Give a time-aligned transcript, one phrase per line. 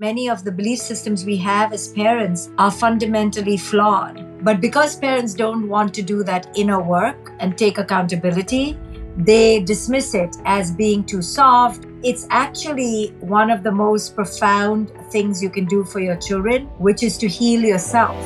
[0.00, 4.44] Many of the belief systems we have as parents are fundamentally flawed.
[4.44, 8.76] But because parents don't want to do that inner work and take accountability,
[9.16, 11.86] they dismiss it as being too soft.
[12.02, 17.04] It's actually one of the most profound things you can do for your children, which
[17.04, 18.16] is to heal yourself.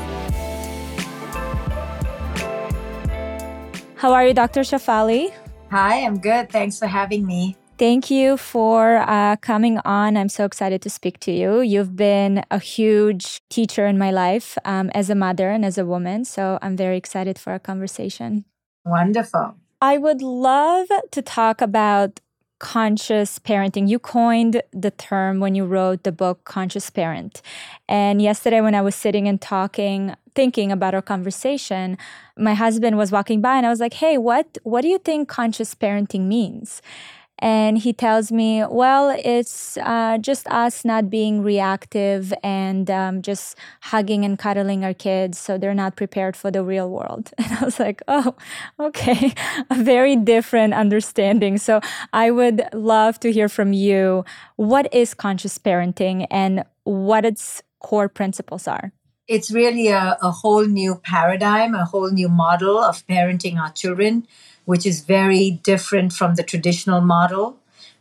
[3.97, 4.63] How are you, Dr.
[4.63, 5.35] Shefali?
[5.71, 6.49] Hi, I'm good.
[6.49, 7.58] Thanks for having me.
[7.79, 10.17] Thank you for uh, coming on.
[10.17, 11.61] I'm so excited to speak to you.
[11.61, 15.87] You've been a huge teacher in my life um, as a mother and as a
[15.87, 16.25] woman.
[16.25, 18.45] So I'm very excited for our conversation.
[18.85, 19.55] Wonderful.
[19.81, 22.19] I would love to talk about
[22.59, 23.89] conscious parenting.
[23.89, 27.43] You coined the term when you wrote the book Conscious Parent.
[27.89, 31.97] And yesterday, when I was sitting and talking, thinking about our conversation,
[32.37, 35.29] my husband was walking by and I was like, hey, what, what do you think
[35.29, 36.83] conscious parenting means?
[37.41, 43.57] And he tells me, well, it's uh, just us not being reactive and um, just
[43.83, 47.31] hugging and cuddling our kids so they're not prepared for the real world.
[47.39, 48.35] And I was like, oh,
[48.79, 49.33] okay,
[49.71, 51.59] a very different understanding.
[51.59, 51.81] So
[52.13, 54.25] I would love to hear from you
[54.57, 58.93] what is conscious parenting and what its core principles are.
[59.29, 64.27] It's really a, a whole new paradigm, a whole new model of parenting our children
[64.69, 67.57] which is very different from the traditional model.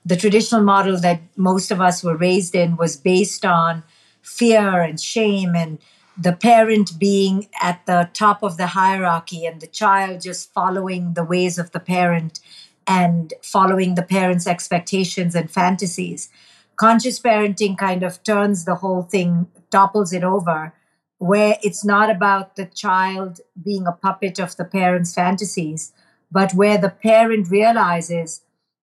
[0.05, 3.83] The traditional model that most of us were raised in was based on
[4.21, 5.79] fear and shame and
[6.17, 11.23] the parent being at the top of the hierarchy and the child just following the
[11.23, 12.41] ways of the parent
[12.85, 16.27] and following the parent's expectations and fantasies.
[16.75, 20.73] Conscious parenting kind of turns the whole thing, topples it over,
[21.17, 25.93] where it's not about the child being a puppet of the parent's fantasies,
[26.31, 28.41] but where the parent realizes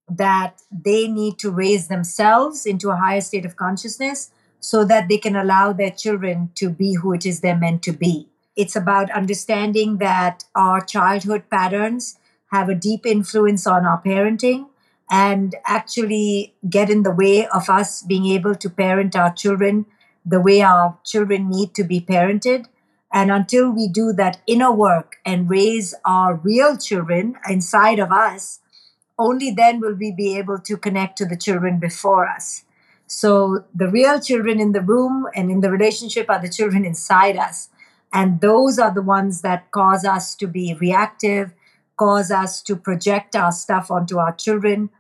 [0.08, 5.18] that they need to raise themselves into a higher state of consciousness so that they
[5.18, 8.28] can allow their children to be who it is they're meant to be.
[8.56, 12.18] It's about understanding that our childhood patterns
[12.52, 14.68] have a deep influence on our parenting
[15.10, 19.86] and actually get in the way of us being able to parent our children
[20.24, 22.66] the way our children need to be parented
[23.14, 28.58] and until we do that inner work and raise our real children inside of us,
[29.16, 32.64] only then will we be able to connect to the children before us.
[33.06, 37.36] So the real children in the room and in the relationship are the children inside
[37.36, 37.68] us.
[38.12, 41.54] And those are the ones that cause us to be reactive,
[41.96, 44.90] cause us to project our stuff onto our children,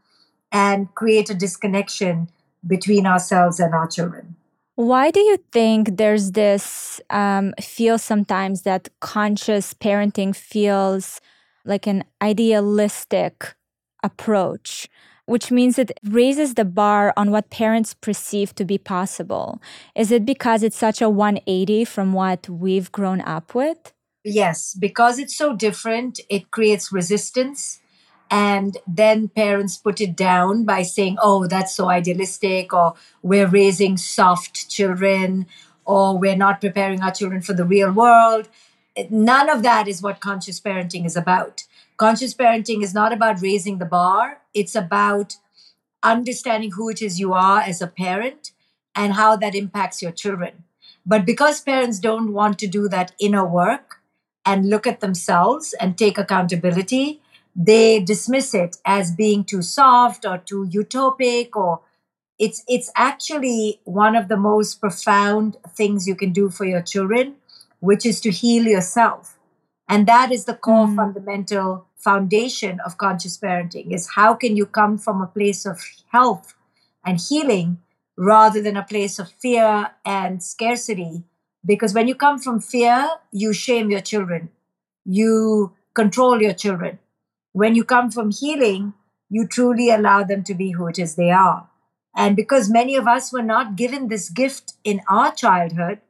[0.52, 2.30] and create a disconnection
[2.64, 4.36] between ourselves and our children.
[4.76, 11.20] Why do you think there's this um, feel sometimes that conscious parenting feels
[11.64, 13.54] like an idealistic
[14.02, 14.88] approach,
[15.26, 19.62] which means it raises the bar on what parents perceive to be possible?
[19.94, 23.92] Is it because it's such a 180 from what we've grown up with?
[24.24, 27.78] Yes, because it's so different, it creates resistance
[28.30, 33.96] and then parents put it down by saying, oh, that's so idealistic, or we're raising
[33.96, 35.46] soft children,
[35.84, 38.48] or we're not preparing our children for the real world.
[39.10, 41.64] None of that is what conscious parenting is about.
[41.96, 45.36] Conscious parenting is not about raising the bar, it's about
[46.02, 48.52] understanding who it is you are as a parent
[48.94, 50.64] and how that impacts your children.
[51.06, 54.00] But because parents don't want to do that inner work
[54.46, 57.20] and look at themselves and take accountability,
[57.54, 61.80] they dismiss it as being too soft or too utopic or
[62.38, 67.36] it's it's actually one of the most profound things you can do for your children
[67.80, 69.38] which is to heal yourself.
[69.88, 70.96] And that is the core mm.
[70.96, 76.54] fundamental foundation of conscious parenting is how can you come from a place of health
[77.04, 77.78] and healing
[78.16, 81.24] rather than a place of fear and scarcity?
[81.64, 84.50] Because when you come from fear you shame your children.
[85.04, 86.98] You control your children
[87.54, 88.92] when you come from healing,
[89.30, 91.68] you truly allow them to be who it is they are.
[92.14, 96.00] And because many of us were not given this gift in our childhood,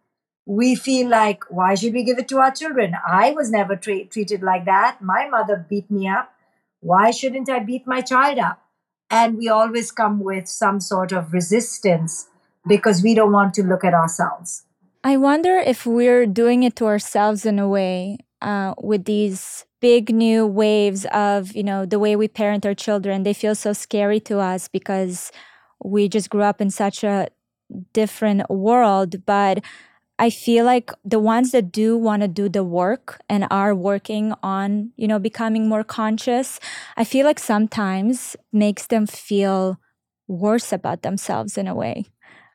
[0.46, 2.94] we feel like, why should we give it to our children?
[3.06, 5.02] I was never tra- treated like that.
[5.02, 6.32] My mother beat me up.
[6.80, 8.62] Why shouldn't I beat my child up?
[9.10, 12.26] And we always come with some sort of resistance
[12.66, 14.64] because we don't want to look at ourselves.
[15.02, 20.14] I wonder if we're doing it to ourselves in a way uh, with these big
[20.14, 23.22] new waves of you know the way we parent our children.
[23.22, 25.30] They feel so scary to us because
[25.84, 27.28] we just grew up in such a
[27.92, 29.62] different world but
[30.18, 34.32] i feel like the ones that do want to do the work and are working
[34.42, 36.60] on you know becoming more conscious
[36.96, 39.80] i feel like sometimes makes them feel
[40.28, 42.04] worse about themselves in a way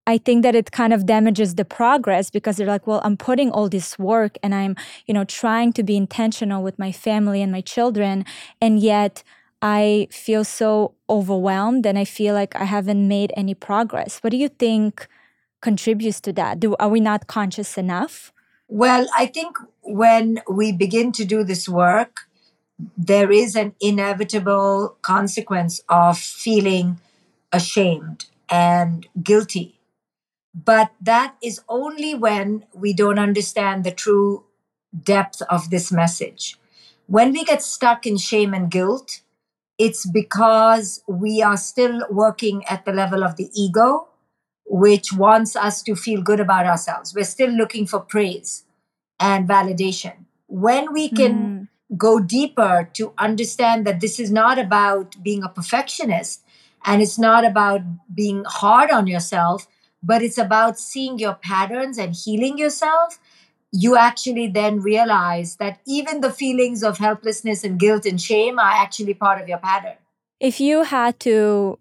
[0.09, 3.51] I think that it kind of damages the progress because they're like, well, I'm putting
[3.51, 4.75] all this work and I'm,
[5.05, 8.25] you know, trying to be intentional with my family and my children.
[8.59, 9.21] And yet
[9.61, 14.17] I feel so overwhelmed and I feel like I haven't made any progress.
[14.23, 15.07] What do you think
[15.61, 16.59] contributes to that?
[16.59, 18.33] Do, are we not conscious enough?
[18.67, 22.21] Well, I think when we begin to do this work,
[22.97, 26.99] there is an inevitable consequence of feeling
[27.51, 29.78] ashamed and guilty.
[30.53, 34.45] But that is only when we don't understand the true
[35.03, 36.57] depth of this message.
[37.07, 39.21] When we get stuck in shame and guilt,
[39.77, 44.09] it's because we are still working at the level of the ego,
[44.65, 47.13] which wants us to feel good about ourselves.
[47.15, 48.65] We're still looking for praise
[49.19, 50.25] and validation.
[50.47, 51.67] When we can mm
[51.97, 56.43] go deeper to understand that this is not about being a perfectionist
[56.85, 57.81] and it's not about
[58.13, 59.67] being hard on yourself,
[60.01, 63.19] but it's about seeing your patterns and healing yourself.
[63.71, 68.71] You actually then realize that even the feelings of helplessness and guilt and shame are
[68.71, 69.97] actually part of your pattern.
[70.39, 71.79] If you had to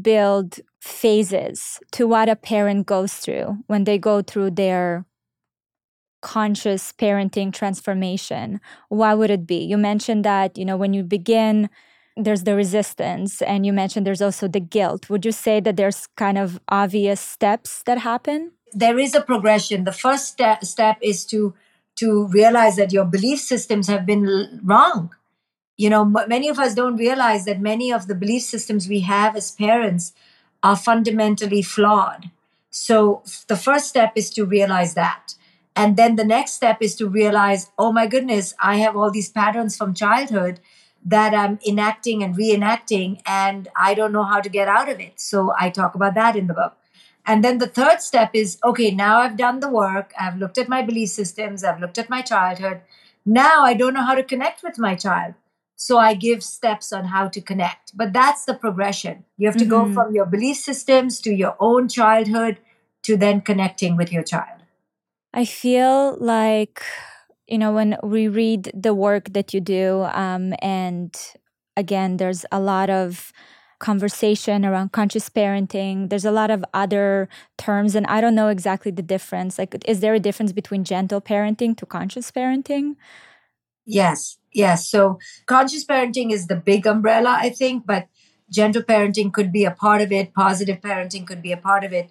[0.00, 5.04] build phases to what a parent goes through when they go through their
[6.22, 9.58] conscious parenting transformation, what would it be?
[9.58, 11.68] You mentioned that, you know, when you begin,
[12.16, 15.10] there's the resistance, and you mentioned there's also the guilt.
[15.10, 18.52] Would you say that there's kind of obvious steps that happen?
[18.72, 19.84] There is a progression.
[19.84, 21.54] The first step, step is to
[21.96, 25.14] to realize that your belief systems have been wrong.
[25.76, 29.00] You know, m- many of us don't realize that many of the belief systems we
[29.00, 30.12] have as parents
[30.62, 32.30] are fundamentally flawed.
[32.70, 35.34] So the first step is to realize that.
[35.76, 39.30] And then the next step is to realize, oh my goodness, I have all these
[39.30, 40.60] patterns from childhood
[41.04, 45.20] that I'm enacting and reenacting, and I don't know how to get out of it.
[45.20, 46.76] So I talk about that in the book.
[47.26, 50.68] And then the third step is okay, now I've done the work, I've looked at
[50.68, 52.82] my belief systems, I've looked at my childhood.
[53.24, 55.34] Now I don't know how to connect with my child.
[55.76, 57.96] So I give steps on how to connect.
[57.96, 59.24] But that's the progression.
[59.38, 59.70] You have to mm-hmm.
[59.70, 62.58] go from your belief systems to your own childhood
[63.02, 64.60] to then connecting with your child.
[65.32, 66.82] I feel like,
[67.46, 71.14] you know, when we read the work that you do, um, and
[71.76, 73.32] again, there's a lot of
[73.78, 76.08] conversation around conscious parenting.
[76.08, 79.58] There's a lot of other terms, and I don't know exactly the difference.
[79.58, 82.96] Like, is there a difference between gentle parenting to conscious parenting?
[83.84, 84.88] Yes, yes.
[84.88, 88.08] So, conscious parenting is the big umbrella, I think, but
[88.50, 91.92] gentle parenting could be a part of it, positive parenting could be a part of
[91.92, 92.08] it.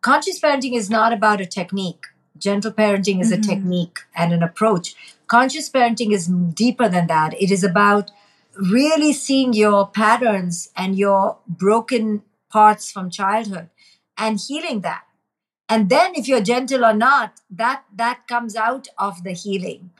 [0.00, 2.06] Conscious parenting is not about a technique
[2.38, 3.42] gentle parenting is mm-hmm.
[3.42, 4.94] a technique and an approach.
[5.26, 7.40] Conscious parenting is deeper than that.
[7.40, 8.10] It is about
[8.56, 13.70] really seeing your patterns and your broken parts from childhood
[14.18, 15.04] and healing that.
[15.68, 19.90] And then if you're gentle or not, that that comes out of the healing.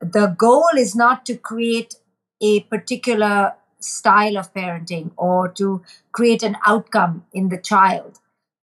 [0.00, 1.94] The goal is not to create
[2.40, 8.18] a particular style of parenting or to create an outcome in the child.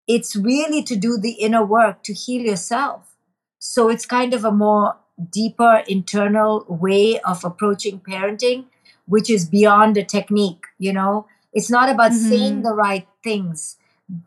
[0.07, 3.14] It's really to do the inner work to heal yourself
[3.65, 4.95] so it's kind of a more
[5.31, 8.67] deeper internal way of approaching parenting,
[9.07, 11.27] which is beyond a technique, you know?
[11.55, 12.29] It's not about mm-hmm.
[12.29, 13.77] saying the right things.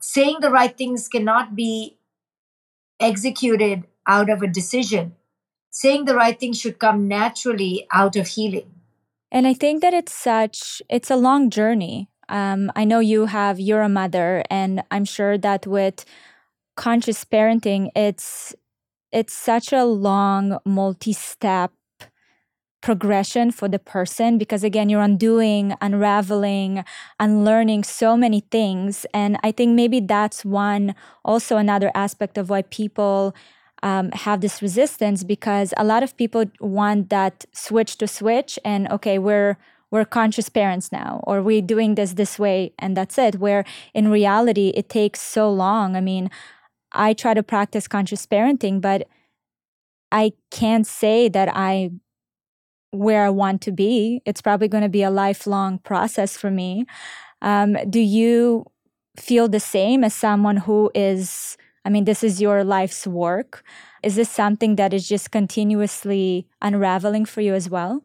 [0.01, 2.00] Saying the right things cannot be
[3.00, 5.15] executed out of a decision.
[5.70, 8.72] Saying the right thing should come naturally out of healing.
[9.32, 12.10] And I think that it's such it's a long journey.
[12.27, 16.06] Um, I know you have you're a mother, and I'm sure that with
[16.75, 18.56] conscious parenting, it's
[19.11, 21.71] it's such a long multi-step
[22.81, 26.85] progression for the person because again you're undoing unraveling
[27.19, 29.05] unlearning so many things.
[29.13, 30.93] And i think maybe that's one
[31.25, 33.35] also another aspect of why people
[33.83, 38.87] um, have this resistance because a lot of people want that switch to switch and
[38.89, 39.57] okay we're
[39.91, 44.09] we're conscious parents now or we're doing this this way and that's it where in
[44.09, 45.95] reality it takes so long.
[45.95, 46.29] I mean
[46.91, 49.08] I try to practice conscious parenting, but
[50.12, 51.91] I can't say that I
[52.91, 54.22] where I want to be.
[54.25, 56.86] It's probably going to be a lifelong process for me.
[57.41, 58.65] Um, do you
[59.17, 61.58] feel the same as someone who is?
[61.86, 63.63] I mean, this is your life's work.
[64.03, 68.03] Is this something that is just continuously unraveling for you as well?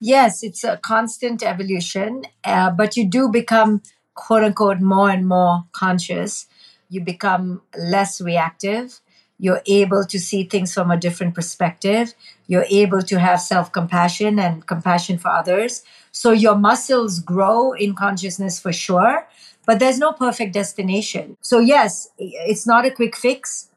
[0.00, 3.82] Yes, it's a constant evolution, uh, but you do become
[4.14, 6.46] quote unquote more and more conscious
[6.90, 9.00] you become less reactive.
[9.38, 12.12] You're able to see things from a different perspective.
[12.46, 15.82] You're able to have self compassion and compassion for others.
[16.12, 19.26] So your muscles grow in consciousness for sure,
[19.64, 21.36] but there's no perfect destination.
[21.40, 23.68] So, yes, it's not a quick fix.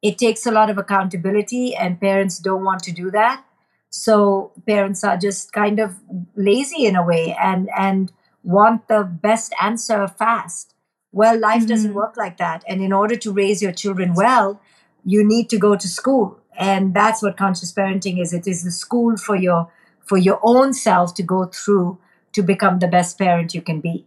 [0.00, 3.44] It takes a lot of accountability, and parents don't want to do that.
[3.90, 5.96] So, parents are just kind of
[6.34, 8.10] lazy in a way and, and
[8.42, 10.74] want the best answer fast.
[11.12, 11.66] Well, life mm-hmm.
[11.66, 12.64] doesn't work like that.
[12.66, 14.60] And in order to raise your children well,
[15.04, 16.38] you need to go to school.
[16.58, 18.32] And that's what conscious parenting is.
[18.32, 19.70] It is the school for your
[20.04, 21.98] for your own self to go through
[22.32, 24.04] to become the best parent you can be.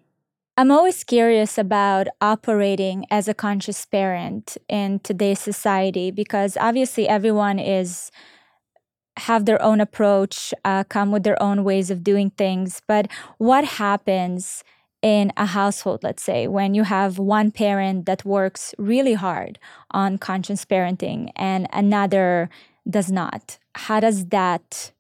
[0.58, 7.60] I'm always curious about operating as a conscious parent in today's society because obviously everyone
[7.60, 8.12] is
[9.18, 12.82] have their own approach, uh, come with their own ways of doing things.
[12.88, 14.64] But what happens
[15.06, 19.60] in a household, let's say, when you have one parent that works really hard
[19.92, 22.50] on conscious parenting and another
[22.90, 23.60] does not?
[23.76, 24.92] How does that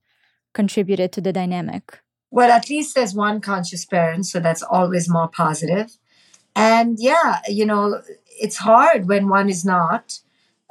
[0.53, 2.01] contribute to the dynamic?
[2.29, 5.97] Well, at least there's one conscious parent, so that's always more positive.
[6.55, 10.19] And yeah, you know, it's hard when one is not.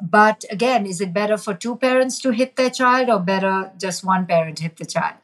[0.00, 4.05] But again, is it better for two parents to hit their child or better just
[4.05, 5.17] one parent hit the child?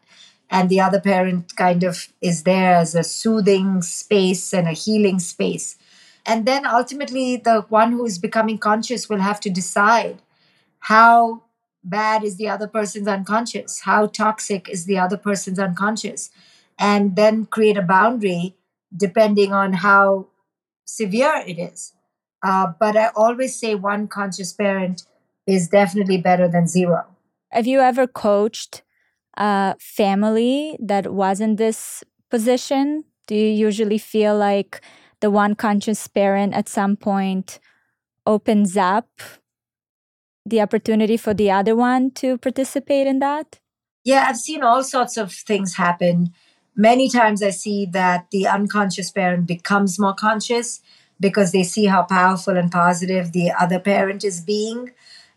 [0.51, 5.21] And the other parent kind of is there as a soothing space and a healing
[5.21, 5.79] space.
[6.27, 10.21] And then ultimately, the one who is becoming conscious will have to decide
[10.81, 11.45] how
[11.83, 16.31] bad is the other person's unconscious, how toxic is the other person's unconscious,
[16.79, 18.57] and then create a boundary
[18.95, 20.27] depending on how
[20.85, 21.95] severe it is.
[22.43, 25.05] Uh, but I always say one conscious parent
[25.47, 27.07] is definitely better than zero.
[27.51, 28.83] Have you ever coached
[29.37, 33.05] a family that was in this position?
[33.27, 34.81] Do you usually feel like
[35.21, 37.61] the one conscious parent at some point
[38.27, 39.09] opens up
[40.47, 43.61] the opportunity for the other one to participate in that?
[44.05, 46.33] Yeah, I've seen all sorts of things happen.
[46.75, 50.81] Many times I see that the unconscious parent becomes more conscious
[51.19, 54.91] because they see how powerful and positive the other parent is being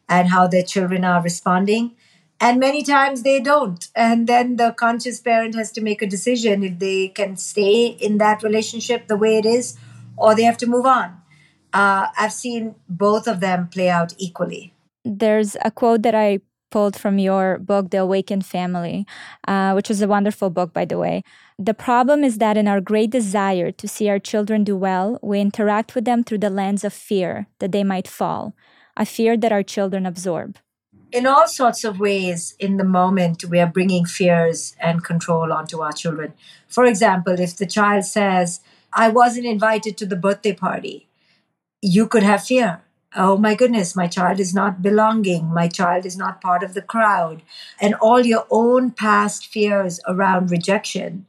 [0.08, 1.96] and how their children are responding.
[2.44, 3.88] And many times they don't.
[3.96, 8.18] And then the conscious parent has to make a decision if they can stay in
[8.18, 9.78] that relationship the way it is
[10.18, 11.22] or they have to move on.
[11.72, 14.74] Uh, I've seen both of them play out equally.
[15.06, 19.08] There's a quote that I pulled from your book, The Awakened Family,
[19.48, 21.24] uh, which is a wonderful book, by the way.
[21.58, 25.40] The problem is that in our great desire to see our children do well, we
[25.40, 28.54] interact with them through the lens of fear that they might fall,
[28.98, 30.58] a fear that our children absorb.
[31.13, 35.79] In all sorts of ways, in the moment, we are bringing fears and control onto
[35.79, 36.34] our children.
[36.67, 41.08] For example, if the child says, I wasn't invited to the birthday party,
[41.82, 42.82] you could have fear
[43.15, 46.82] oh my goodness, my child is not belonging, my child is not part of the
[46.82, 47.43] crowd.
[47.79, 51.25] And all your own past fears around rejection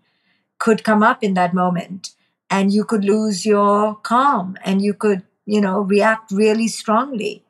[0.58, 2.10] could come up in that moment.
[2.50, 7.43] And you could lose your calm and you could, you know, react really strongly.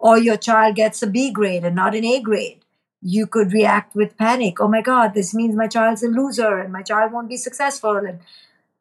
[0.00, 2.64] Or your child gets a B grade and not an A grade.
[3.02, 4.60] You could react with panic.
[4.60, 7.96] Oh my God, this means my child's a loser and my child won't be successful.
[7.98, 8.20] And,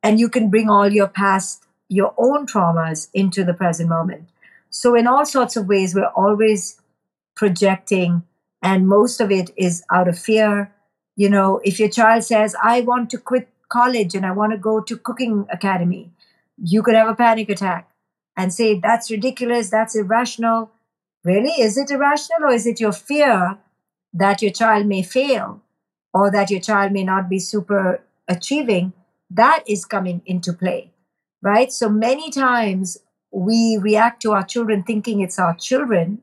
[0.02, 4.30] and you can bring all your past, your own traumas into the present moment.
[4.70, 6.80] So, in all sorts of ways, we're always
[7.36, 8.24] projecting,
[8.62, 10.72] and most of it is out of fear.
[11.16, 14.58] You know, if your child says, I want to quit college and I want to
[14.58, 16.12] go to cooking academy,
[16.62, 17.90] you could have a panic attack
[18.38, 20.72] and say, That's ridiculous, that's irrational.
[21.24, 21.62] Really?
[21.62, 23.58] Is it irrational or is it your fear
[24.14, 25.62] that your child may fail
[26.14, 28.94] or that your child may not be super achieving?
[29.30, 30.92] That is coming into play,
[31.42, 31.72] right?
[31.72, 32.98] So many times
[33.32, 36.22] we react to our children thinking it's our children,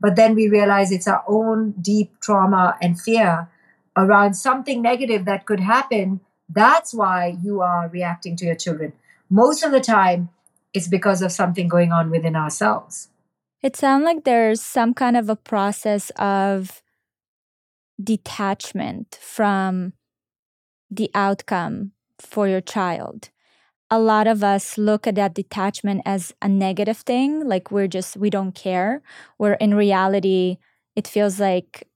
[0.00, 3.48] but then we realize it's our own deep trauma and fear
[3.96, 6.20] around something negative that could happen.
[6.48, 8.92] That's why you are reacting to your children.
[9.30, 10.28] Most of the time,
[10.74, 13.08] it's because of something going on within ourselves.
[13.62, 16.82] It sounds like there's some kind of a process of
[18.02, 19.92] detachment from
[20.90, 23.30] the outcome for your child.
[23.90, 28.16] A lot of us look at that detachment as a negative thing, like we're just,
[28.16, 29.02] we don't care,
[29.36, 30.56] where in reality,
[30.96, 31.86] it feels like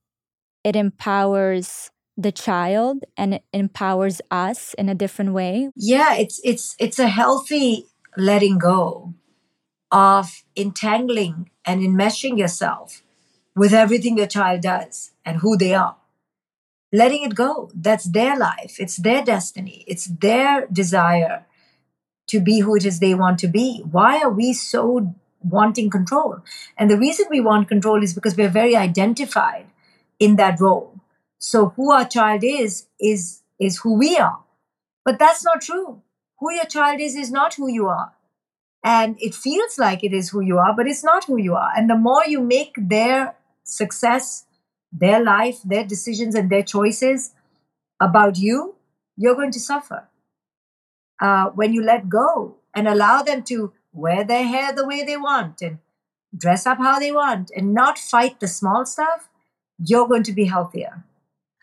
[0.63, 5.69] it empowers the child and it empowers us in a different way.
[5.75, 7.85] Yeah it's it's it's a healthy
[8.17, 9.13] letting go
[9.91, 13.03] of entangling and enmeshing yourself
[13.55, 15.97] with everything your child does and who they are
[16.93, 21.45] letting it go that's their life it's their destiny it's their desire
[22.27, 23.81] to be who it is they want to be.
[23.89, 26.39] Why are we so wanting control?
[26.77, 29.65] And the reason we want control is because we're very identified
[30.19, 30.99] in that role.
[31.39, 34.39] So who our child is is is who we are.
[35.05, 36.01] But that's not true.
[36.39, 38.13] Who your child is is not who you are.
[38.83, 41.71] And it feels like it is who you are, but it's not who you are.
[41.75, 44.45] And the more you make their success,
[44.91, 47.33] their life, their decisions, and their choices
[47.99, 48.75] about you,
[49.17, 50.07] you're going to suffer.
[51.19, 55.17] Uh, when you let go and allow them to wear their hair the way they
[55.17, 55.79] want and
[56.37, 59.27] dress up how they want and not fight the small stuff,
[59.79, 61.03] you're going to be healthier.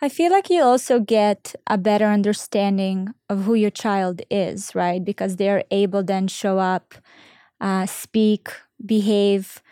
[0.02, 5.02] I feel like you also get a better understanding of who your child is, right?
[5.02, 6.94] Because they're able then show up,
[7.60, 8.48] uh, speak,
[8.84, 9.62] behave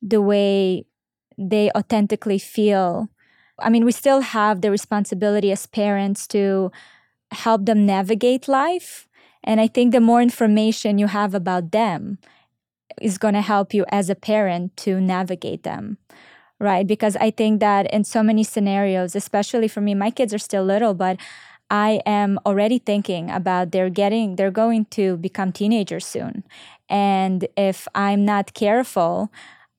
[0.00, 0.86] the way
[1.38, 3.08] they authentically feel.
[3.58, 6.72] I mean, we still have the responsibility as parents to
[7.30, 9.08] help them navigate life.
[9.44, 12.18] And I think the more information you have about them
[13.00, 15.98] is going to help you as a parent to navigate them
[16.60, 20.38] right because i think that in so many scenarios especially for me my kids are
[20.38, 21.16] still little but
[21.70, 26.44] i am already thinking about they're getting they're going to become teenagers soon
[26.92, 29.32] and if i'm not careful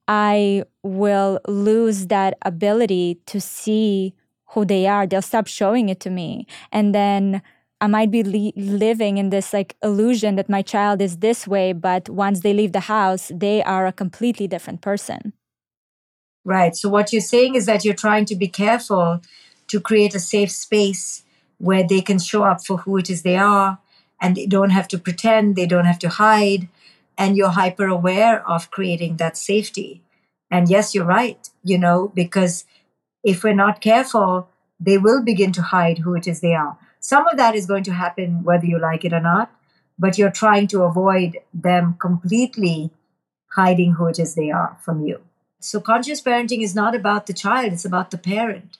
[0.08, 4.12] i will lose that ability to see
[4.50, 7.40] who they are they'll stop showing it to me and then
[7.80, 11.74] I might be li- living in this like illusion that my child is this way,
[11.74, 15.34] but once they leave the house, they are a completely different person.
[16.44, 16.74] Right.
[16.74, 19.20] So, what you're saying is that you're trying to be careful
[19.68, 21.24] to create a safe space
[21.58, 23.78] where they can show up for who it is they are
[24.20, 26.68] and they don't have to pretend, they don't have to hide,
[27.16, 30.02] and you're hyper aware of creating that safety.
[30.50, 32.64] And yes, you're right, you know, because
[33.22, 36.78] if we're not careful, they will begin to hide who it is they are.
[37.00, 39.50] Some of that is going to happen whether you like it or not,
[39.98, 42.90] but you're trying to avoid them completely
[43.52, 45.20] hiding who it is they are from you.
[45.60, 48.76] So conscious parenting is not about the child, it's about the parent.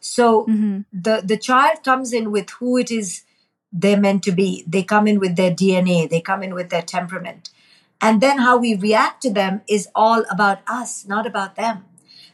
[0.00, 0.80] So mm-hmm.
[0.92, 3.24] the the child comes in with who it is
[3.72, 4.64] they're meant to be.
[4.66, 7.50] They come in with their DNA, they come in with their temperament.
[8.00, 11.84] And then how we react to them is all about us, not about them.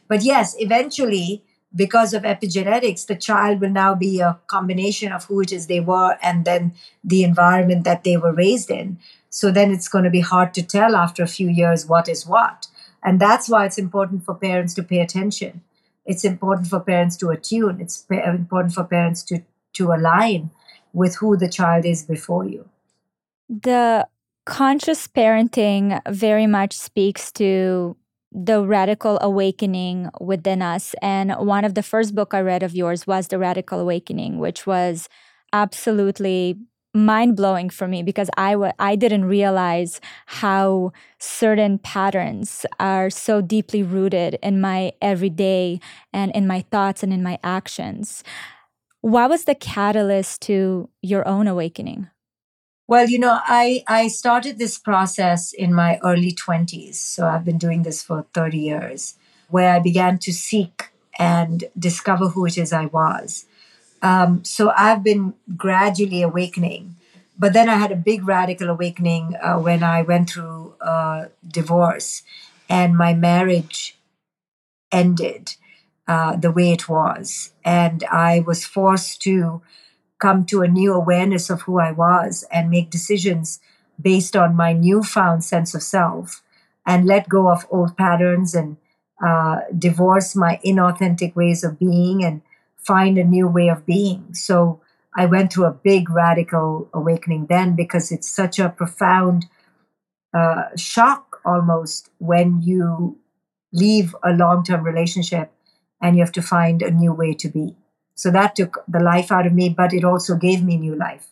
[0.07, 1.43] But yes, eventually
[1.75, 5.81] because of epigenetics, the child will now be a combination of who it is they
[5.81, 6.73] were and then
[7.03, 8.97] the environment that they were raised in.
[9.29, 12.25] So then it's going to be hard to tell after a few years what is
[12.25, 12.67] what.
[13.03, 15.61] And that's why it's important for parents to pay attention.
[16.05, 17.81] It's important for parents to attune.
[17.81, 20.51] It's important for parents to, to align
[20.93, 22.69] with who the child is before you.
[23.49, 24.07] The
[24.45, 27.97] conscious parenting very much speaks to
[28.31, 30.93] the radical awakening within us.
[31.01, 34.67] And one of the first book I read of yours was The Radical Awakening, which
[34.67, 35.07] was
[35.53, 36.57] absolutely
[36.93, 43.41] mind blowing for me because I w- I didn't realize how certain patterns are so
[43.41, 45.79] deeply rooted in my everyday
[46.13, 48.23] and in my thoughts and in my actions.
[49.01, 52.09] What was the catalyst to your own awakening?
[52.87, 56.97] Well, you know, I, I started this process in my early 20s.
[56.97, 59.15] So I've been doing this for 30 years,
[59.49, 63.45] where I began to seek and discover who it is I was.
[64.01, 66.95] Um, so I've been gradually awakening.
[67.37, 70.75] But then I had a big radical awakening uh, when I went through
[71.47, 72.23] divorce
[72.69, 73.97] and my marriage
[74.91, 75.55] ended
[76.07, 77.51] uh, the way it was.
[77.63, 79.61] And I was forced to
[80.25, 83.59] come to a new awareness of who I was and make decisions
[84.01, 86.41] based on my newfound sense of self
[86.83, 88.77] and let go of old patterns and
[89.23, 92.41] uh, divorce my inauthentic ways of being and
[92.75, 94.33] find a new way of being.
[94.33, 94.81] So
[95.15, 99.45] I went through a big radical awakening then because it's such a profound
[100.33, 103.19] uh, shock almost when you
[103.71, 105.51] leave a long term relationship
[106.01, 107.75] and you have to find a new way to be.
[108.15, 111.27] So that took the life out of me, but it also gave me new life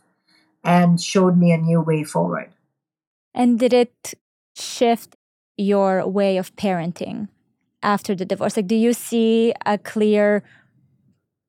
[0.64, 2.50] and showed me a new way forward.
[3.34, 4.14] And did it
[4.56, 5.16] shift
[5.58, 7.30] your way of parenting
[7.82, 8.58] after the divorce?
[8.58, 10.44] Like, do you see a clear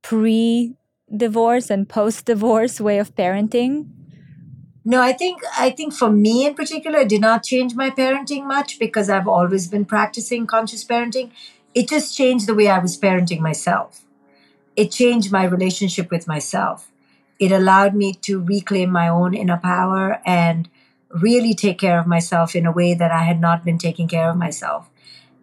[0.02, 0.76] pre
[1.14, 3.88] divorce and post divorce way of parenting?
[4.84, 8.46] No, I think I think for me in particular, it did not change my parenting
[8.46, 11.30] much because I've always been practicing conscious parenting.
[11.74, 14.03] It just changed the way I was parenting myself
[14.76, 16.90] it changed my relationship with myself.
[17.38, 20.68] It allowed me to reclaim my own inner power and
[21.10, 24.30] really take care of myself in a way that I had not been taking care
[24.30, 24.90] of myself,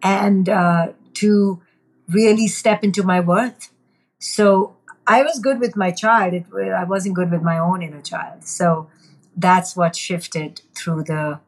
[0.02, 1.62] and uh, to
[2.08, 3.70] really step into my worth.
[4.18, 6.34] So I was good with my child.
[6.34, 8.44] It, I wasn't good with my own inner child.
[8.44, 8.88] So
[9.36, 11.40] that's what shifted through the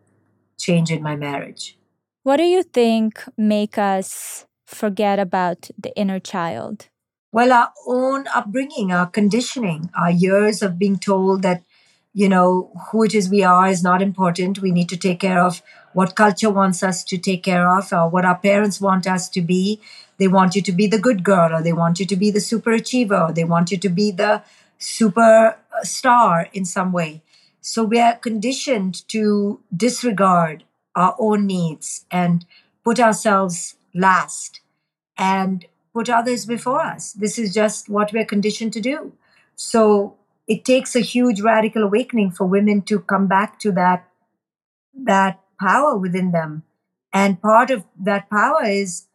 [0.59, 1.77] change in my marriage.
[2.23, 6.88] What do you think make us forget about the inner child?
[7.35, 11.64] Well, our own upbringing, our conditioning, our years of being told that
[12.16, 14.61] you know, who it is we are is not important.
[14.61, 15.61] We need to take care of
[15.94, 19.42] what culture wants us to take care of or what our parents want us to
[19.42, 19.81] be.
[20.18, 22.40] They want you to be the good girl or they want you to be the
[22.40, 24.44] super achiever or they want you to be the
[24.79, 27.25] super uh, star in some way.
[27.61, 30.62] So we are conditioned to disregard
[30.94, 32.47] our own needs and
[32.85, 34.61] put ourselves last
[35.18, 37.12] and put others before us.
[37.12, 39.12] This is just what we're conditioned to do.
[39.54, 44.09] So it takes a huge radical awakening for women to come back to that
[44.96, 46.62] that power within them
[47.12, 49.07] and part of that power is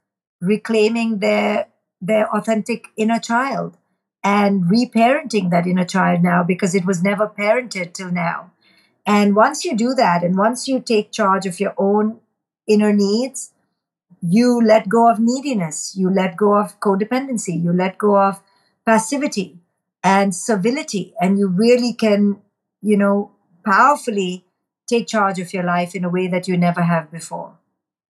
[0.42, 1.68] reclaiming their
[2.02, 3.78] their authentic inner child
[4.24, 8.52] and reparenting that inner child now because it was never parented till now
[9.06, 12.20] and once you do that and once you take charge of your own
[12.68, 13.54] inner needs
[14.22, 18.42] you let go of neediness you let go of codependency you let go of
[18.86, 19.60] passivity
[20.04, 22.42] and servility, and you really can
[22.82, 23.32] you know
[23.66, 24.46] powerfully
[24.88, 27.54] take charge of your life in a way that you never have before.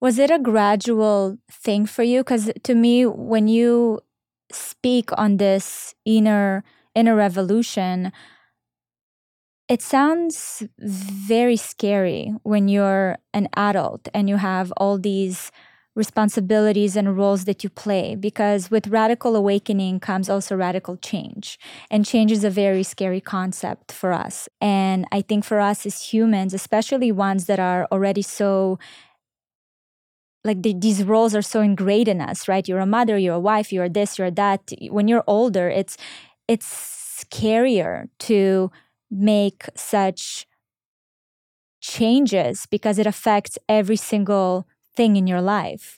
[0.01, 2.19] Was it a gradual thing for you?
[2.19, 4.01] Because to me when you
[4.51, 6.63] speak on this inner
[6.93, 8.11] inner revolution
[9.67, 15.51] it sounds very scary when you're an adult and you have all these
[15.95, 21.57] responsibilities and roles that you play because with radical awakening comes also radical change.
[21.89, 24.49] And change is a very scary concept for us.
[24.61, 28.77] And i think for us as humans especially ones that are already so
[30.43, 32.67] like the, these roles are so ingrained in us right?
[32.67, 34.71] You're a mother you're a wife you're this you're that.
[34.89, 35.97] When you're older it's
[36.47, 36.67] it's
[37.21, 38.71] scarier to
[39.09, 40.45] make such
[41.81, 45.97] changes because it affects every single thing in your life.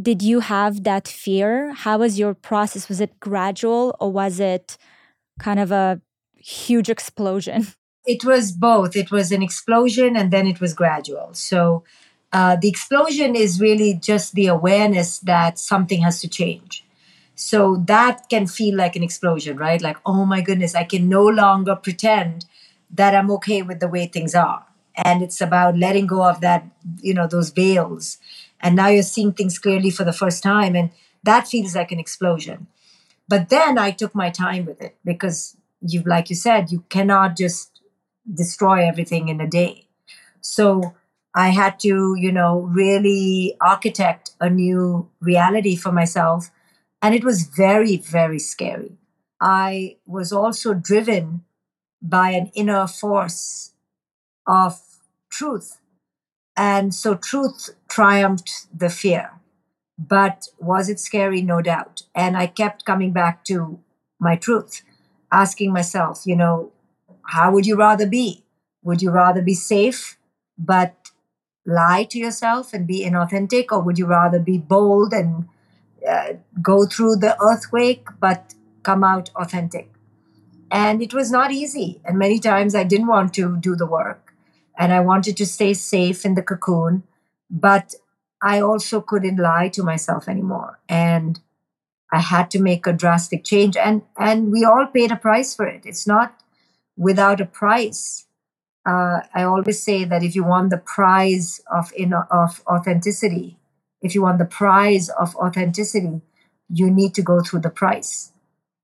[0.00, 1.72] Did you have that fear?
[1.72, 2.88] How was your process?
[2.88, 4.78] Was it gradual or was it
[5.38, 6.00] kind of a
[6.36, 7.68] huge explosion?
[8.04, 8.96] It was both.
[8.96, 11.34] It was an explosion and then it was gradual.
[11.34, 11.84] So
[12.32, 16.84] uh, the explosion is really just the awareness that something has to change.
[17.36, 19.80] So that can feel like an explosion, right?
[19.80, 22.44] Like, oh my goodness, I can no longer pretend
[22.90, 26.66] that I'm okay with the way things are and it's about letting go of that
[27.00, 28.18] you know those veils.
[28.60, 30.90] And now you're seeing things clearly for the first time and
[31.24, 32.66] that feels like an explosion.
[33.28, 37.36] But then i took my time with it because you like you said you cannot
[37.36, 37.80] just
[38.32, 39.86] destroy everything in a day.
[40.40, 40.94] So
[41.34, 46.50] i had to you know really architect a new reality for myself
[47.02, 48.92] and it was very very scary.
[49.40, 51.44] I was also driven
[52.02, 53.71] by an inner force
[54.46, 54.80] of
[55.30, 55.78] truth.
[56.56, 59.30] And so truth triumphed the fear.
[59.98, 61.42] But was it scary?
[61.42, 62.02] No doubt.
[62.14, 63.78] And I kept coming back to
[64.18, 64.82] my truth,
[65.30, 66.72] asking myself, you know,
[67.28, 68.44] how would you rather be?
[68.82, 70.18] Would you rather be safe
[70.58, 71.10] but
[71.66, 73.66] lie to yourself and be inauthentic?
[73.70, 75.48] Or would you rather be bold and
[76.08, 79.90] uh, go through the earthquake but come out authentic?
[80.70, 82.00] And it was not easy.
[82.04, 84.21] And many times I didn't want to do the work
[84.82, 87.04] and I wanted to stay safe in the cocoon,
[87.48, 87.94] but
[88.42, 90.80] I also couldn't lie to myself anymore.
[90.88, 91.38] And
[92.12, 93.76] I had to make a drastic change.
[93.76, 95.86] And and we all paid a price for it.
[95.86, 96.34] It's not
[96.96, 98.26] without a price.
[98.84, 103.58] Uh, I always say that if you want the prize of in, of authenticity,
[104.00, 106.22] if you want the prize of authenticity,
[106.68, 108.32] you need to go through the price.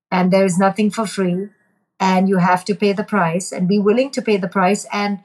[0.09, 1.49] And there is nothing for free,
[1.99, 4.87] and you have to pay the price and be willing to pay the price.
[4.93, 5.19] And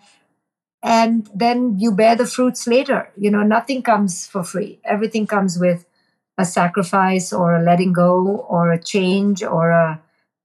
[0.84, 3.10] and then you bear the fruits later.
[3.18, 4.80] You know nothing comes for free.
[4.84, 5.86] Everything comes with
[6.38, 10.02] a sacrifice or a letting go or a change or a,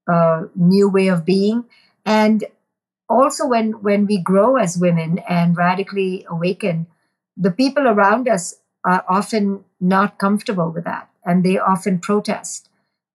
[0.08, 1.66] a new way of being.
[2.06, 2.46] And
[3.10, 6.88] also when when we grow as women and radically awaken
[7.38, 11.10] the people around us are often not comfortable with that.
[11.26, 12.70] And they often protest.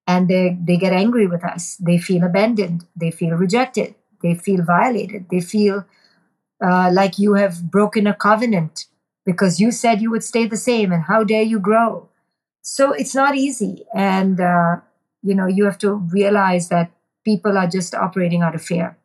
[0.06, 1.76] And they they get angry with us.
[1.76, 2.86] They feel abandoned.
[2.96, 3.94] They feel rejected.
[4.22, 5.26] They feel violated.
[5.30, 5.86] They feel
[6.62, 8.86] uh, like you have broken a covenant
[9.24, 12.08] because you said you would stay the same and how dare you grow.
[12.62, 13.84] So it's not easy.
[13.94, 14.76] And uh,
[15.24, 16.92] you know you have to realize that
[17.24, 18.96] people are just operating out of fear.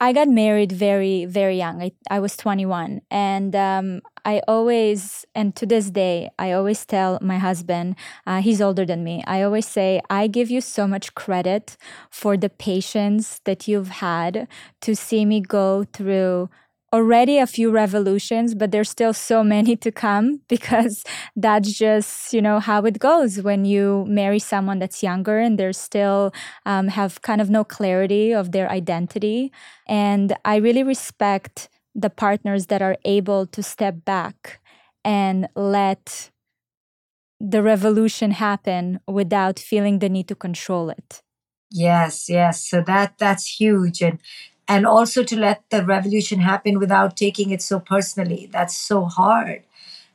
[0.00, 1.80] I got married very very young.
[1.80, 7.18] I, I was 21 and um, i always and to this day i always tell
[7.22, 7.94] my husband
[8.26, 11.76] uh, he's older than me i always say i give you so much credit
[12.10, 14.48] for the patience that you've had
[14.80, 16.48] to see me go through
[16.94, 21.02] already a few revolutions, but there's still so many to come because
[21.34, 25.72] that's just, you know, how it goes when you marry someone that's younger and they're
[25.72, 26.32] still
[26.66, 29.52] um, have kind of no clarity of their identity.
[29.88, 34.60] And I really respect the partners that are able to step back
[35.04, 36.30] and let
[37.40, 41.22] the revolution happen without feeling the need to control it.
[41.70, 42.64] Yes, yes.
[42.64, 44.20] So that that's huge and
[44.66, 48.48] and also to let the revolution happen without taking it so personally.
[48.52, 49.64] That's so hard.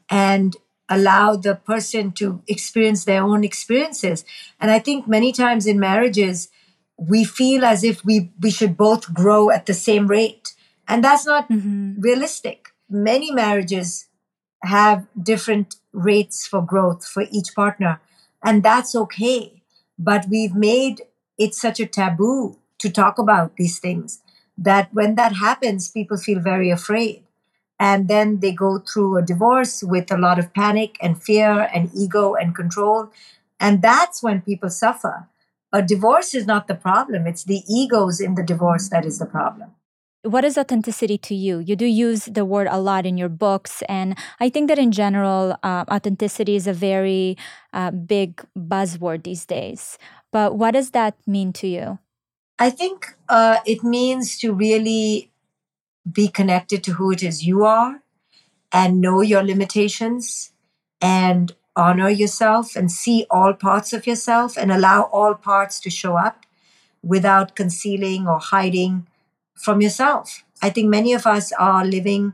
[0.09, 0.55] And
[0.89, 4.25] allow the person to experience their own experiences.
[4.59, 6.49] And I think many times in marriages,
[6.97, 10.55] we feel as if we, we should both grow at the same rate.
[10.87, 12.01] And that's not mm-hmm.
[12.01, 12.69] realistic.
[12.89, 14.07] Many marriages
[14.63, 18.01] have different rates for growth for each partner,
[18.43, 19.61] and that's okay.
[19.97, 21.03] But we've made
[21.37, 24.21] it such a taboo to talk about these things
[24.59, 27.23] that when that happens, people feel very afraid.
[27.79, 31.89] And then they go through a divorce with a lot of panic and fear and
[31.95, 33.09] ego and control.
[33.59, 35.27] And that's when people suffer.
[35.71, 39.25] A divorce is not the problem, it's the egos in the divorce that is the
[39.25, 39.71] problem.
[40.23, 41.59] What is authenticity to you?
[41.59, 43.81] You do use the word a lot in your books.
[43.87, 47.37] And I think that in general, uh, authenticity is a very
[47.71, 49.97] uh, big buzzword these days.
[50.33, 51.99] But what does that mean to you?
[52.59, 55.31] I think uh, it means to really
[56.11, 58.01] be connected to who it is you are
[58.71, 60.51] and know your limitations
[61.01, 66.17] and honor yourself and see all parts of yourself and allow all parts to show
[66.17, 66.45] up
[67.03, 69.07] without concealing or hiding
[69.55, 70.43] from yourself.
[70.61, 72.33] I think many of us are living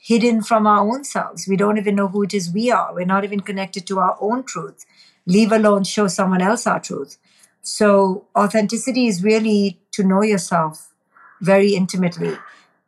[0.00, 1.48] hidden from our own selves.
[1.48, 2.94] We don't even know who it is we are.
[2.94, 4.84] We're not even connected to our own truth,
[5.26, 7.18] leave alone show someone else our truth.
[7.64, 10.92] So, authenticity is really to know yourself
[11.40, 12.36] very intimately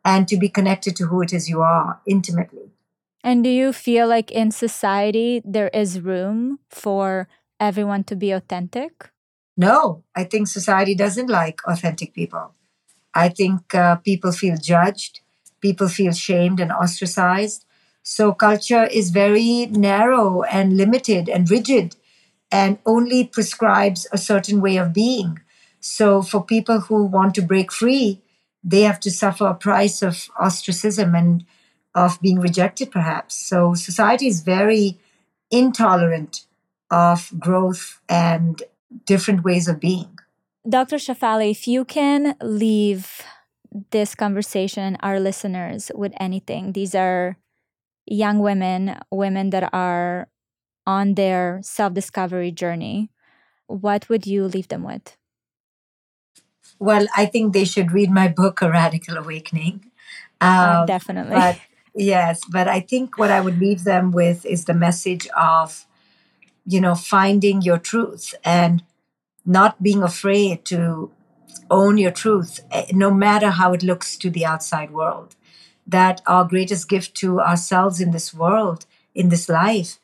[0.05, 2.69] and to be connected to who it is you are intimately.
[3.23, 7.27] And do you feel like in society there is room for
[7.59, 9.09] everyone to be authentic?
[9.57, 12.53] No, I think society doesn't like authentic people.
[13.15, 15.21] I think uh, people feel judged,
[15.59, 17.65] people feel shamed and ostracized.
[18.03, 21.95] So culture is very narrow and limited and rigid
[22.51, 25.39] and only prescribes a certain way of being.
[25.79, 28.21] So, for people who want to break free,
[28.63, 31.45] they have to suffer a price of ostracism and
[31.95, 33.35] of being rejected, perhaps.
[33.35, 34.97] So, society is very
[35.51, 36.45] intolerant
[36.91, 38.61] of growth and
[39.05, 40.17] different ways of being.
[40.67, 40.97] Dr.
[40.97, 43.21] Shefali, if you can leave
[43.91, 47.37] this conversation, our listeners, with anything, these are
[48.05, 50.27] young women, women that are
[50.87, 53.11] on their self discovery journey,
[53.67, 55.17] what would you leave them with?
[56.79, 59.91] Well, I think they should read my book, A Radical Awakening.
[60.39, 61.35] Uh, um, definitely.
[61.35, 61.59] But,
[61.95, 65.85] yes, but I think what I would leave them with is the message of,
[66.65, 68.83] you know, finding your truth and
[69.45, 71.11] not being afraid to
[71.69, 75.35] own your truth, eh, no matter how it looks to the outside world.
[75.85, 79.99] That our greatest gift to ourselves in this world, in this life,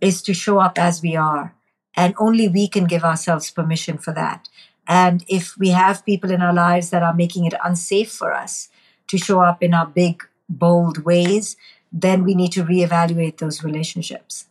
[0.00, 1.54] is to show up as we are.
[1.96, 4.48] And only we can give ourselves permission for that.
[4.86, 8.68] And if we have people in our lives that are making it unsafe for us
[9.08, 11.56] to show up in our big, bold ways,
[11.92, 14.46] then we need to reevaluate those relationships.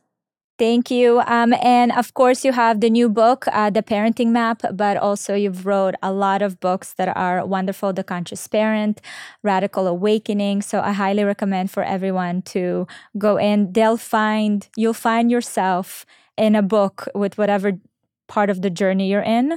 [0.60, 1.20] Thank you.
[1.26, 5.34] Um, and of course, you have the new book, uh, The Parenting Map, but also
[5.34, 9.02] you've wrote a lot of books that are wonderful The Conscious Parent,
[9.42, 10.62] Radical Awakening.
[10.62, 12.86] So I highly recommend for everyone to
[13.18, 13.74] go in.
[13.74, 16.06] They'll find, you'll find yourself
[16.38, 17.80] in a book with whatever
[18.28, 19.54] part of the journey you're in.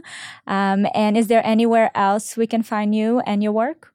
[0.47, 3.93] Um, and is there anywhere else we can find you and your work?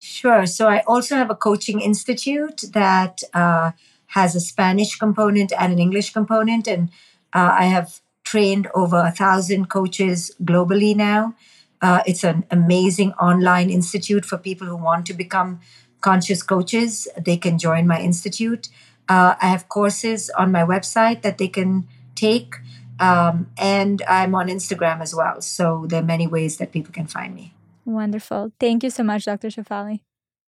[0.00, 0.44] Sure.
[0.44, 3.22] So I also have a coaching institute that.
[3.32, 3.70] Uh,
[4.16, 6.66] has a Spanish component and an English component.
[6.66, 6.88] And
[7.34, 11.34] uh, I have trained over a thousand coaches globally now.
[11.82, 15.60] Uh, it's an amazing online institute for people who want to become
[16.00, 17.06] conscious coaches.
[17.28, 18.70] They can join my institute.
[19.06, 22.56] Uh, I have courses on my website that they can take.
[22.98, 25.42] Um, and I'm on Instagram as well.
[25.42, 27.52] So there are many ways that people can find me.
[27.84, 28.52] Wonderful.
[28.58, 29.48] Thank you so much, Dr.
[29.48, 30.00] Shefali.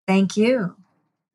[0.07, 0.77] Thank you.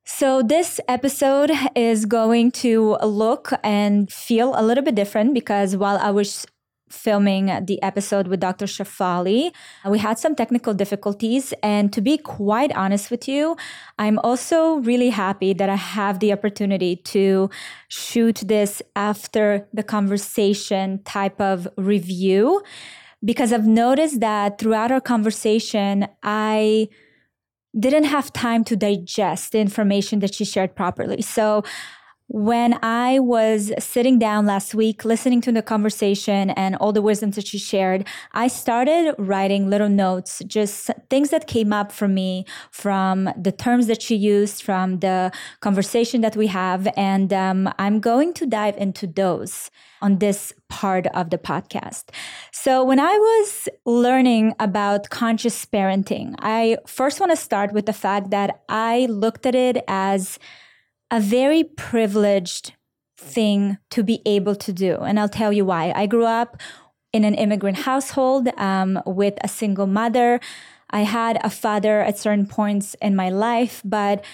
[0.04, 5.96] So, this episode is going to look and feel a little bit different because while
[5.96, 6.44] I was
[6.90, 8.66] filming the episode with Dr.
[8.66, 9.52] Shefali,
[9.88, 11.54] we had some technical difficulties.
[11.62, 13.56] And to be quite honest with you,
[13.98, 17.48] I'm also really happy that I have the opportunity to
[17.88, 22.62] shoot this after the conversation type of review
[23.24, 26.88] because I've noticed that throughout our conversation, I
[27.78, 31.22] didn't have time to digest the information that she shared properly.
[31.22, 31.64] So
[32.28, 37.36] when I was sitting down last week, listening to the conversation and all the wisdoms
[37.36, 42.46] that she shared, I started writing little notes, just things that came up for me
[42.70, 45.30] from the terms that she used, from the
[45.60, 46.88] conversation that we have.
[46.96, 49.70] And um, I'm going to dive into those
[50.02, 52.10] on this part of the podcast.
[52.52, 57.92] So, when I was learning about conscious parenting, I first want to start with the
[57.92, 60.38] fact that I looked at it as
[61.10, 62.74] a very privileged
[63.16, 64.96] thing to be able to do.
[64.96, 65.92] And I'll tell you why.
[65.94, 66.60] I grew up
[67.12, 70.40] in an immigrant household um, with a single mother.
[70.90, 74.24] I had a father at certain points in my life, but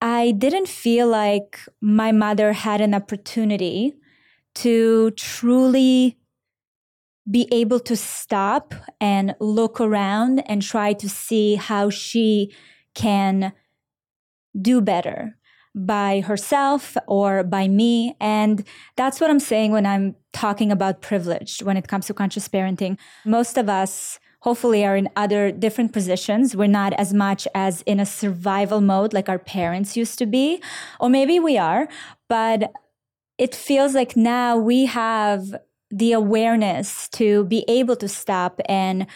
[0.00, 3.96] I didn't feel like my mother had an opportunity
[4.56, 6.16] to truly
[7.30, 12.52] be able to stop and look around and try to see how she
[12.94, 13.52] can
[14.60, 15.36] do better
[15.74, 18.16] by herself or by me.
[18.20, 22.48] And that's what I'm saying when I'm talking about privilege when it comes to conscious
[22.48, 22.98] parenting.
[23.24, 26.56] Most of us hopefully are in other different positions.
[26.56, 30.62] We're not as much as in a survival mode like our parents used to be,
[30.98, 31.88] or maybe we are,
[32.28, 32.72] but
[33.40, 35.56] it feels like now we have
[35.90, 39.06] the awareness to be able to stop and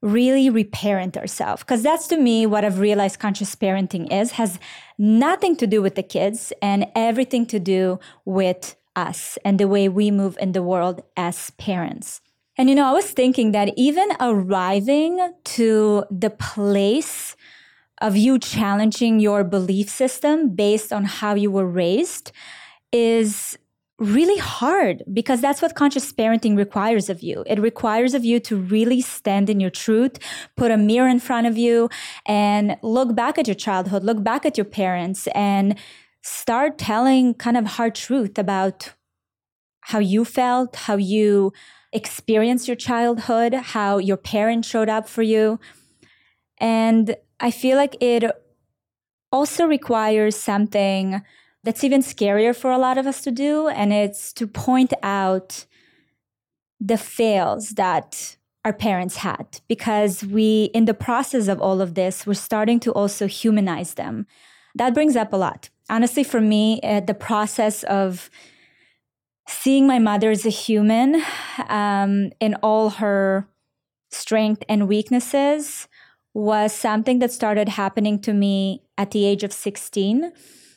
[0.00, 1.62] really reparent ourselves.
[1.62, 4.58] Because that's to me what i've realized conscious parenting is has
[4.96, 9.90] nothing to do with the kids and everything to do with us and the way
[9.90, 12.22] we move in the world as parents.
[12.56, 17.36] And you know i was thinking that even arriving to the place
[18.00, 22.32] of you challenging your belief system based on how you were raised
[22.90, 23.58] is
[23.98, 27.44] really hard because that's what conscious parenting requires of you.
[27.46, 30.18] It requires of you to really stand in your truth,
[30.56, 31.88] put a mirror in front of you
[32.26, 35.78] and look back at your childhood, look back at your parents and
[36.22, 38.92] start telling kind of hard truth about
[39.80, 41.52] how you felt, how you
[41.92, 45.58] experienced your childhood, how your parents showed up for you.
[46.58, 48.24] And I feel like it
[49.32, 51.22] also requires something
[51.66, 53.66] that's even scarier for a lot of us to do.
[53.66, 55.66] And it's to point out
[56.78, 62.24] the fails that our parents had because we, in the process of all of this,
[62.24, 64.28] we're starting to also humanize them.
[64.76, 65.68] That brings up a lot.
[65.90, 68.30] Honestly, for me, uh, the process of
[69.48, 71.20] seeing my mother as a human
[71.68, 73.48] um, in all her
[74.12, 75.88] strength and weaknesses
[76.32, 80.32] was something that started happening to me at the age of 16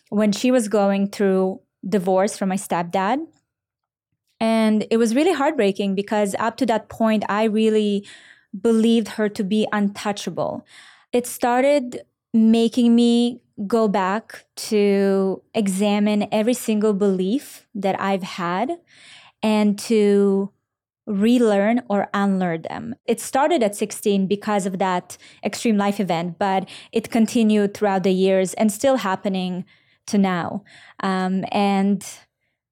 [0.10, 3.26] when she was going through divorce from my stepdad.
[4.40, 8.08] And it was really heartbreaking because up to that point, I really
[8.60, 10.66] believed her to be untouchable.
[11.12, 12.02] It started
[12.34, 18.78] making me go back to examine every single belief that I've had
[19.44, 20.52] and to
[21.06, 22.96] relearn or unlearn them.
[23.06, 28.12] It started at 16 because of that extreme life event, but it continued throughout the
[28.12, 29.66] years and still happening
[30.10, 30.64] to now.
[31.02, 32.06] Um, and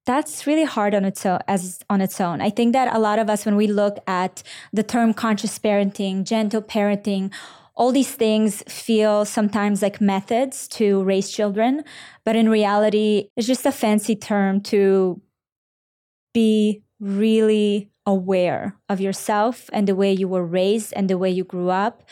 [0.06, 2.42] that's really hard on its own as on its own.
[2.42, 6.24] I think that a lot of us when we look at the term conscious parenting,
[6.24, 7.32] gentle parenting,
[7.76, 11.84] all these things feel sometimes like methods to raise children,
[12.26, 15.22] but in reality, it's just a fancy term to
[16.34, 21.44] be really aware of yourself and the way you were raised and the way you
[21.44, 22.04] grew up.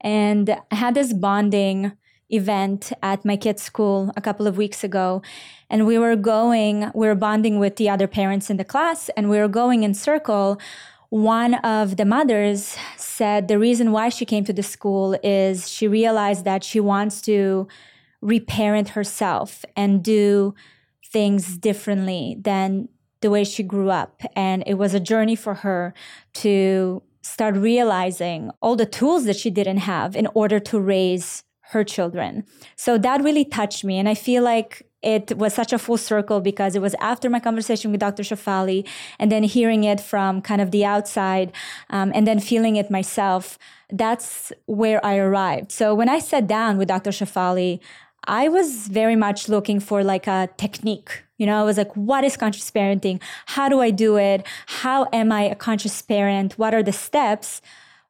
[0.00, 1.92] And I had this bonding
[2.30, 5.22] event at my kids' school a couple of weeks ago.
[5.70, 9.30] And we were going, we were bonding with the other parents in the class, and
[9.30, 10.58] we were going in circle.
[11.10, 15.86] One of the mothers said the reason why she came to the school is she
[15.86, 17.68] realized that she wants to
[18.20, 20.54] reparent herself and do
[21.12, 22.88] things differently than
[23.20, 24.22] the way she grew up.
[24.34, 25.94] And it was a journey for her
[26.34, 31.84] to start realizing all the tools that she didn't have in order to raise her
[31.84, 32.44] children.
[32.76, 33.98] So that really touched me.
[33.98, 37.38] And I feel like it was such a full circle because it was after my
[37.38, 38.22] conversation with Dr.
[38.22, 41.52] Shefali and then hearing it from kind of the outside
[41.90, 43.58] um, and then feeling it myself.
[43.90, 45.72] That's where I arrived.
[45.72, 47.10] So when I sat down with Dr.
[47.10, 47.80] Shefali,
[48.26, 51.22] I was very much looking for like a technique.
[51.36, 53.20] You know, I was like, what is conscious parenting?
[53.46, 54.46] How do I do it?
[54.66, 56.54] How am I a conscious parent?
[56.54, 57.60] What are the steps?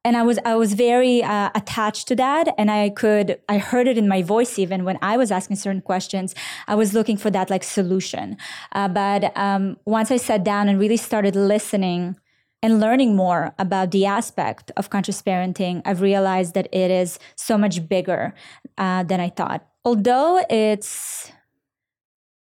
[0.04, 3.88] And I was I was very uh, attached to that, and I could I heard
[3.88, 6.34] it in my voice even when I was asking certain questions.
[6.68, 8.36] I was looking for that like solution,
[8.72, 12.16] uh, but um, once I sat down and really started listening
[12.62, 17.58] and learning more about the aspect of conscious parenting, I've realized that it is so
[17.58, 18.34] much bigger
[18.78, 19.66] uh, than I thought.
[19.84, 21.30] Although it's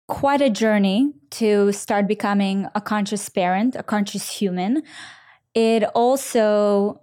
[0.08, 4.82] quite a journey to start becoming a conscious parent, a conscious human,
[5.54, 7.02] it also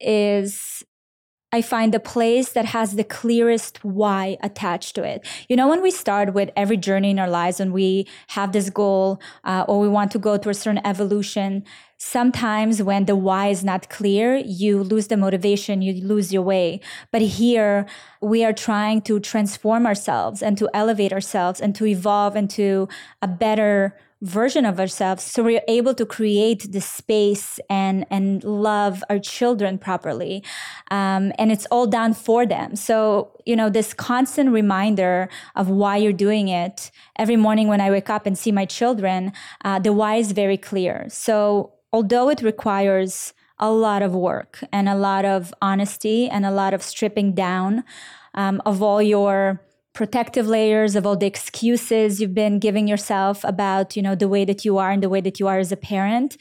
[0.00, 0.84] is
[1.54, 5.24] I find the place that has the clearest why attached to it.
[5.48, 8.70] You know, when we start with every journey in our lives and we have this
[8.70, 11.62] goal uh, or we want to go through a certain evolution,
[11.96, 16.80] sometimes when the why is not clear, you lose the motivation, you lose your way.
[17.12, 17.86] But here,
[18.20, 22.88] we are trying to transform ourselves and to elevate ourselves and to evolve into
[23.22, 23.94] a better
[24.24, 29.78] version of ourselves so we're able to create the space and and love our children
[29.78, 30.42] properly.
[30.90, 32.74] Um, and it's all done for them.
[32.74, 37.90] So you know this constant reminder of why you're doing it every morning when i
[37.90, 39.32] wake up and see my children
[39.64, 41.06] uh, the why is very clear.
[41.10, 46.50] So although it requires a lot of work and a lot of honesty and a
[46.50, 47.84] lot of stripping down
[48.34, 49.60] um, of all your
[49.94, 54.44] protective layers of all the excuses you've been giving yourself about you know the way
[54.44, 56.36] that you are and the way that you are as a parent.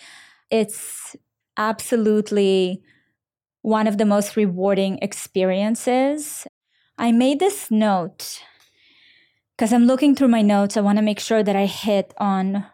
[0.49, 1.15] It's
[1.55, 2.81] absolutely
[3.61, 6.45] one of the most rewarding experiences.
[6.97, 8.41] I made this note
[9.55, 10.75] because i'm looking through my notes.
[10.75, 12.65] I want to make sure that i hit on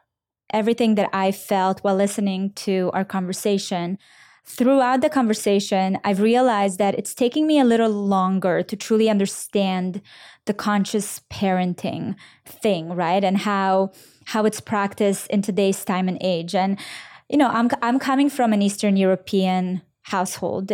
[0.51, 3.97] everything that i felt while listening to our conversation
[4.45, 10.01] throughout the conversation, I've realized that it's taking me a little longer to truly understand
[10.45, 12.15] the conscious parenting
[12.45, 13.23] thing, right?
[13.23, 13.91] And how
[14.25, 16.53] how it's practiced in today's time and age.
[16.55, 16.77] And
[17.29, 20.71] you know, I'm I'm coming from an Eastern European household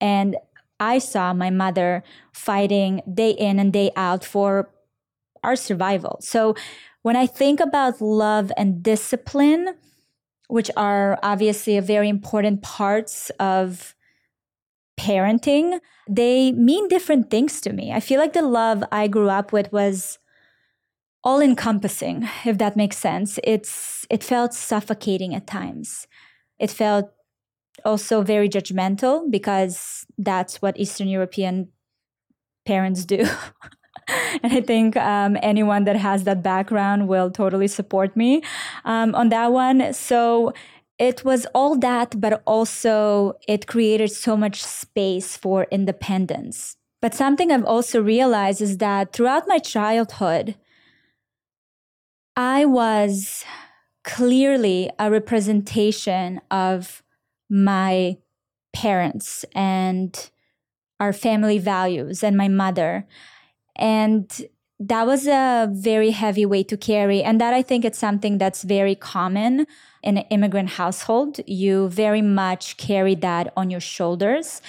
[0.00, 0.36] and
[0.80, 2.02] I saw my mother
[2.32, 4.68] fighting day in and day out for
[5.44, 6.18] our survival.
[6.20, 6.56] So
[7.02, 9.74] when I think about love and discipline,
[10.48, 13.94] which are obviously a very important parts of
[14.98, 17.92] parenting, they mean different things to me.
[17.92, 20.18] I feel like the love I grew up with was
[21.24, 23.38] all encompassing, if that makes sense.
[23.44, 26.06] It's it felt suffocating at times.
[26.58, 27.10] It felt
[27.84, 31.68] also very judgmental because that's what Eastern European
[32.66, 33.24] parents do.
[34.42, 38.42] and I think um, anyone that has that background will totally support me
[38.84, 39.92] um, on that one.
[39.92, 40.52] So
[40.98, 46.76] it was all that, but also it created so much space for independence.
[47.00, 50.54] But something I've also realized is that throughout my childhood,
[52.36, 53.44] I was
[54.04, 57.02] clearly a representation of
[57.50, 58.18] my
[58.72, 60.30] parents and
[60.98, 63.06] our family values and my mother.
[63.76, 64.30] And
[64.78, 67.22] that was a very heavy weight to carry.
[67.22, 69.66] And that I think it's something that's very common
[70.02, 71.40] in an immigrant household.
[71.46, 74.60] You very much carry that on your shoulders,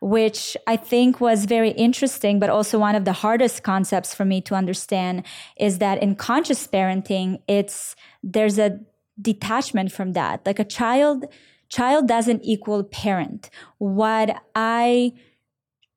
[0.00, 4.40] which I think was very interesting, but also one of the hardest concepts for me
[4.42, 5.24] to understand
[5.58, 8.78] is that in conscious parenting, it's there's a
[9.20, 10.46] detachment from that.
[10.46, 11.24] Like a child,
[11.68, 13.50] child doesn't equal parent.
[13.78, 15.12] What I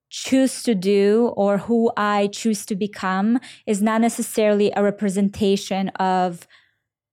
[0.09, 6.47] choose to do or who I choose to become is not necessarily a representation of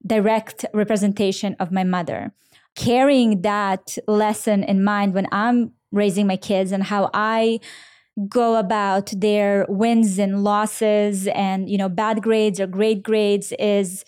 [0.07, 2.33] direct representation of my mother.
[2.75, 7.61] Carrying that lesson in mind when I'm raising my kids and how I
[8.29, 14.05] go about their wins and losses and you know bad grades or great grades is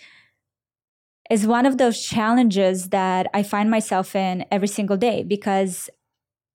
[1.31, 5.91] is one of those challenges that I find myself in every single day because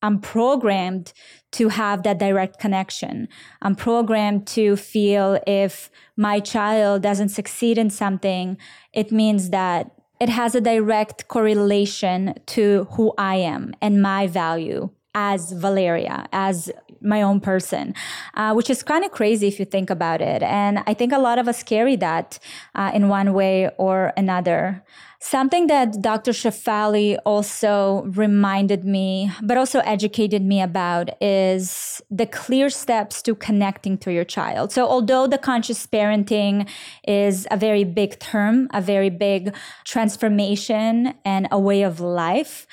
[0.03, 1.13] I'm programmed
[1.53, 3.29] to have that direct connection.
[3.61, 8.57] I'm programmed to feel if my child doesn't succeed in something,
[8.91, 14.89] it means that it has a direct correlation to who I am and my value
[15.15, 17.93] as Valeria, as my own person,
[18.33, 20.41] uh, which is kind of crazy if you think about it.
[20.41, 22.39] And I think a lot of us carry that
[22.75, 24.83] uh, in one way or another.
[25.25, 26.31] Something that Dr.
[26.31, 33.97] Shefali also reminded me, but also educated me about, is the clear steps to connecting
[33.99, 34.73] to your child.
[34.73, 36.69] So, although the conscious parenting
[37.07, 39.55] is a very big term, a very big
[39.85, 42.67] transformation and a way of life,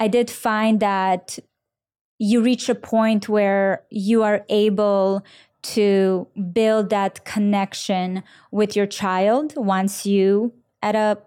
[0.00, 1.38] I did find that
[2.18, 5.26] you reach a point where you are able
[5.74, 11.18] to build that connection with your child once you at a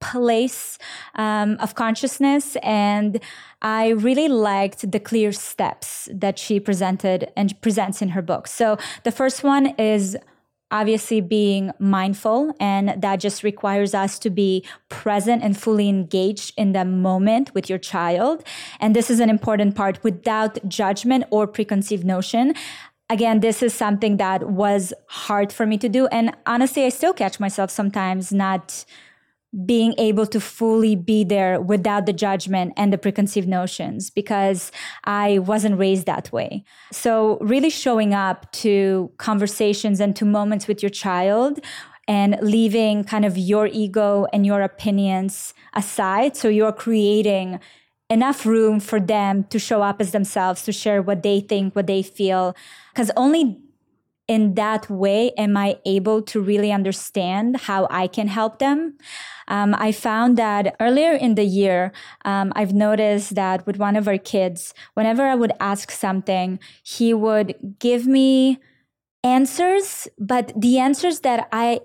[0.00, 0.78] place
[1.14, 3.20] um, of consciousness and
[3.62, 8.46] i really liked the clear steps that she presented and presents in her book.
[8.46, 10.16] So the first one is
[10.70, 16.72] obviously being mindful and that just requires us to be present and fully engaged in
[16.72, 18.44] the moment with your child.
[18.78, 22.54] And this is an important part without judgment or preconceived notion.
[23.08, 27.14] Again this is something that was hard for me to do and honestly i still
[27.14, 28.84] catch myself sometimes not
[29.64, 34.70] being able to fully be there without the judgment and the preconceived notions because
[35.04, 36.64] I wasn't raised that way.
[36.92, 41.60] So, really showing up to conversations and to moments with your child
[42.06, 46.36] and leaving kind of your ego and your opinions aside.
[46.36, 47.58] So, you're creating
[48.10, 51.86] enough room for them to show up as themselves, to share what they think, what
[51.86, 52.54] they feel.
[52.92, 53.58] Because only
[54.28, 58.98] in that way am I able to really understand how I can help them.
[59.48, 61.92] Um, I found that earlier in the year,
[62.26, 67.14] um, I've noticed that with one of our kids, whenever I would ask something, he
[67.14, 68.60] would give me
[69.24, 71.80] answers, but the answers that I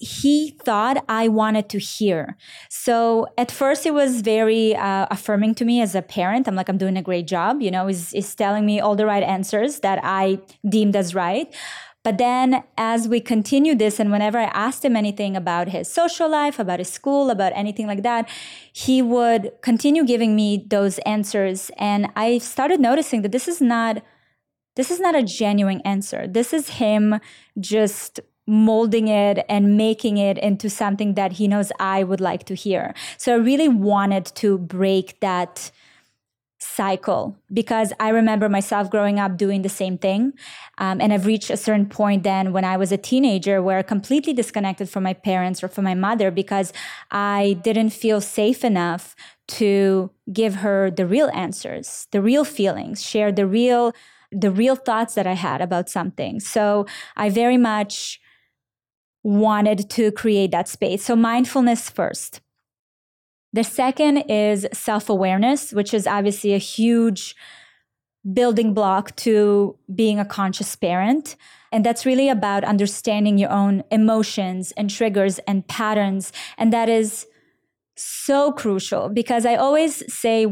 [0.00, 2.36] he thought I wanted to hear.
[2.68, 6.48] So at first, it was very uh, affirming to me as a parent.
[6.48, 7.60] I'm like, I'm doing a great job.
[7.60, 11.54] You know, he's, he's telling me all the right answers that I deemed as right.
[12.02, 16.30] But then as we continue this, and whenever I asked him anything about his social
[16.30, 18.26] life, about his school, about anything like that,
[18.72, 21.70] he would continue giving me those answers.
[21.76, 24.02] And I started noticing that this is not
[24.76, 26.26] this is not a genuine answer.
[26.26, 27.20] This is him
[27.58, 28.20] just
[28.50, 32.94] molding it and making it into something that he knows I would like to hear.
[33.16, 35.70] So I really wanted to break that
[36.58, 40.34] cycle because I remember myself growing up doing the same thing.
[40.78, 43.82] Um, and I've reached a certain point then when I was a teenager where I
[43.82, 46.72] completely disconnected from my parents or from my mother because
[47.10, 49.14] I didn't feel safe enough
[49.48, 53.92] to give her the real answers, the real feelings, share the real
[54.32, 56.38] the real thoughts that I had about something.
[56.38, 56.86] So
[57.16, 58.20] I very much
[59.22, 61.04] wanted to create that space.
[61.04, 62.40] So mindfulness first.
[63.52, 67.34] The second is self awareness, which is obviously a huge
[68.32, 71.36] building block to being a conscious parent.
[71.72, 76.32] And that's really about understanding your own emotions and triggers and patterns.
[76.58, 77.26] And that is
[77.96, 80.46] so crucial because I always say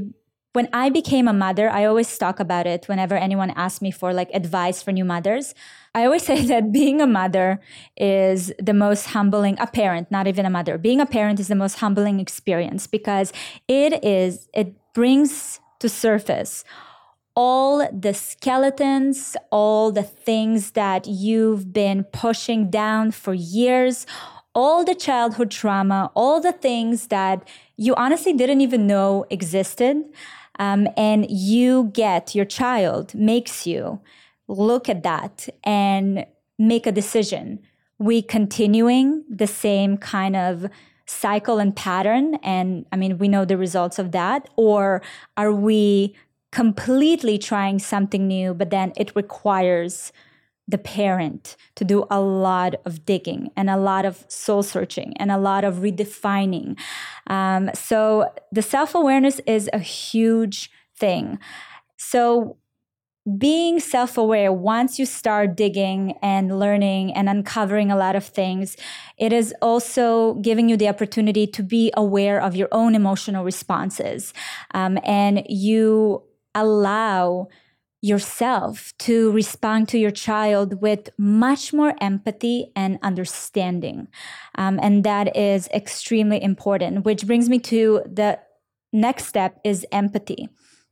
[0.58, 4.12] when I became a mother, I always talk about it whenever anyone asks me for
[4.12, 5.54] like advice for new mothers.
[5.94, 7.60] I always say that being a mother
[7.96, 10.76] is the most humbling, a parent, not even a mother.
[10.76, 13.32] Being a parent is the most humbling experience because
[13.68, 16.64] it is, it brings to surface
[17.36, 24.08] all the skeletons, all the things that you've been pushing down for years,
[24.56, 27.46] all the childhood trauma, all the things that
[27.76, 30.02] you honestly didn't even know existed
[30.58, 34.00] um, and you get your child makes you
[34.48, 36.26] look at that and
[36.58, 37.60] make a decision.
[37.98, 40.66] We continuing the same kind of
[41.06, 45.00] cycle and pattern and i mean we know the results of that or
[45.38, 46.14] are we
[46.52, 50.12] completely trying something new but then it requires
[50.68, 55.32] the parent to do a lot of digging and a lot of soul searching and
[55.32, 56.78] a lot of redefining.
[57.26, 61.38] Um, so the self awareness is a huge thing.
[61.96, 62.58] So
[63.36, 68.76] being self aware, once you start digging and learning and uncovering a lot of things,
[69.18, 74.32] it is also giving you the opportunity to be aware of your own emotional responses.
[74.72, 76.22] Um, and you
[76.54, 77.48] allow
[78.00, 84.06] yourself to respond to your child with much more empathy and understanding.
[84.56, 88.38] Um, and that is extremely important, which brings me to the
[88.92, 90.48] next step is empathy.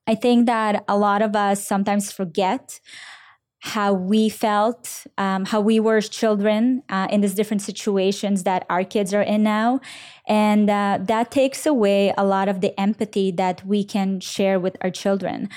[0.07, 2.81] I think that a lot of us sometimes forget
[3.61, 8.65] how we felt, um, how we were as children uh, in these different situations that
[8.71, 9.81] our kids are in now.
[10.29, 14.77] And uh, that takes away a lot of the empathy that we can share with
[14.83, 15.49] our children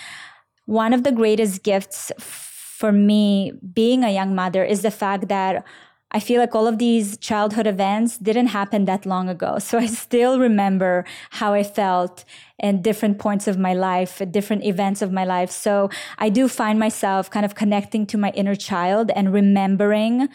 [0.69, 5.65] one of the greatest gifts for me being a young mother is the fact that
[6.11, 9.57] I feel like all of these childhood events didn't happen that long ago.
[9.67, 12.23] So I still remember how I felt
[12.59, 15.49] in different points of my life, at different events of my life.
[15.49, 15.89] So
[16.19, 20.29] I do find myself kind of connecting to my inner child and remembering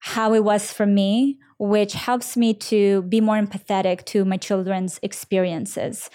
[0.00, 4.98] how it was for me, which helps me to be more empathetic to my children's
[5.02, 6.10] experiences.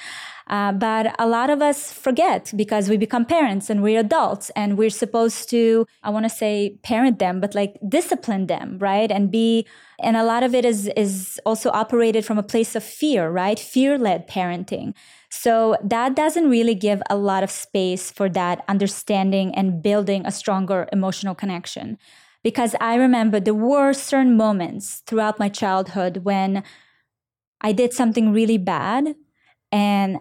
[0.51, 4.77] Uh, but a lot of us forget because we become parents and we're adults and
[4.77, 9.09] we're supposed to, I want to say parent them, but like discipline them, right?
[9.09, 9.65] And be,
[9.97, 13.57] and a lot of it is, is also operated from a place of fear, right?
[13.57, 14.93] Fear led parenting.
[15.29, 20.31] So that doesn't really give a lot of space for that understanding and building a
[20.31, 21.97] stronger emotional connection.
[22.43, 26.63] because I remember there were certain moments throughout my childhood when
[27.61, 29.15] I did something really bad
[29.71, 30.19] and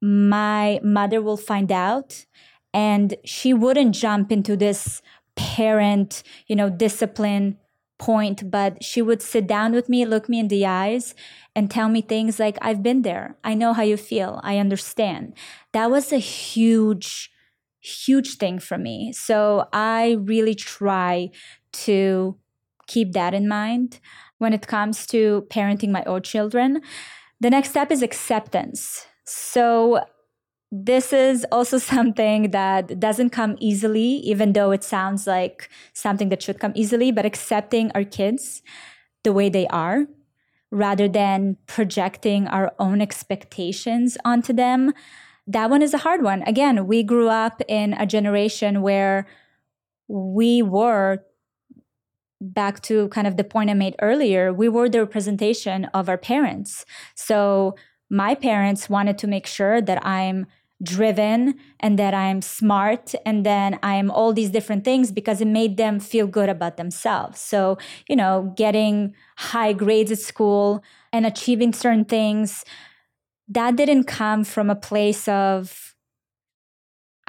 [0.00, 2.26] my mother will find out
[2.72, 5.02] and she wouldn't jump into this
[5.36, 7.58] parent, you know, discipline
[7.98, 11.14] point, but she would sit down with me, look me in the eyes,
[11.54, 13.36] and tell me things like, I've been there.
[13.44, 14.40] I know how you feel.
[14.42, 15.34] I understand.
[15.72, 17.30] That was a huge,
[17.80, 19.12] huge thing for me.
[19.12, 21.30] So I really try
[21.72, 22.36] to
[22.86, 24.00] keep that in mind
[24.38, 26.80] when it comes to parenting my own children.
[27.40, 29.06] The next step is acceptance.
[29.30, 30.04] So
[30.72, 36.42] this is also something that doesn't come easily, even though it sounds like something that
[36.42, 38.62] should come easily, but accepting our kids
[39.22, 40.06] the way they are
[40.72, 44.92] rather than projecting our own expectations onto them.
[45.46, 46.42] That one is a hard one.
[46.42, 49.26] Again, we grew up in a generation where
[50.06, 51.24] we were
[52.40, 56.16] back to kind of the point I made earlier, we were the representation of our
[56.16, 56.86] parents.
[57.14, 57.74] So
[58.10, 60.46] my parents wanted to make sure that I'm
[60.82, 65.76] driven and that I'm smart and then I'm all these different things because it made
[65.76, 67.40] them feel good about themselves.
[67.40, 70.82] So, you know, getting high grades at school
[71.12, 72.64] and achieving certain things,
[73.48, 75.89] that didn't come from a place of,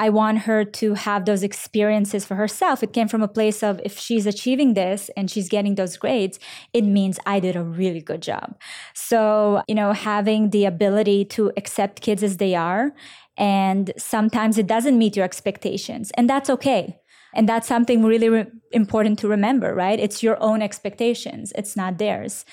[0.02, 2.82] I want her to have those experiences for herself.
[2.82, 6.40] It came from a place of if she's achieving this and she's getting those grades,
[6.74, 8.60] it means I did a really good job.
[8.96, 12.94] So, you know, having the ability to accept kids as they are
[13.38, 16.98] and sometimes it doesn't meet your expectations, and that's okay.
[17.34, 20.00] And that's something really re- important to remember, right?
[20.00, 22.44] It's your own expectations, it's not theirs.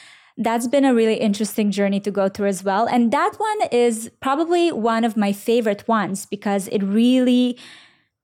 [0.41, 2.86] That's been a really interesting journey to go through as well.
[2.86, 7.59] And that one is probably one of my favorite ones because it really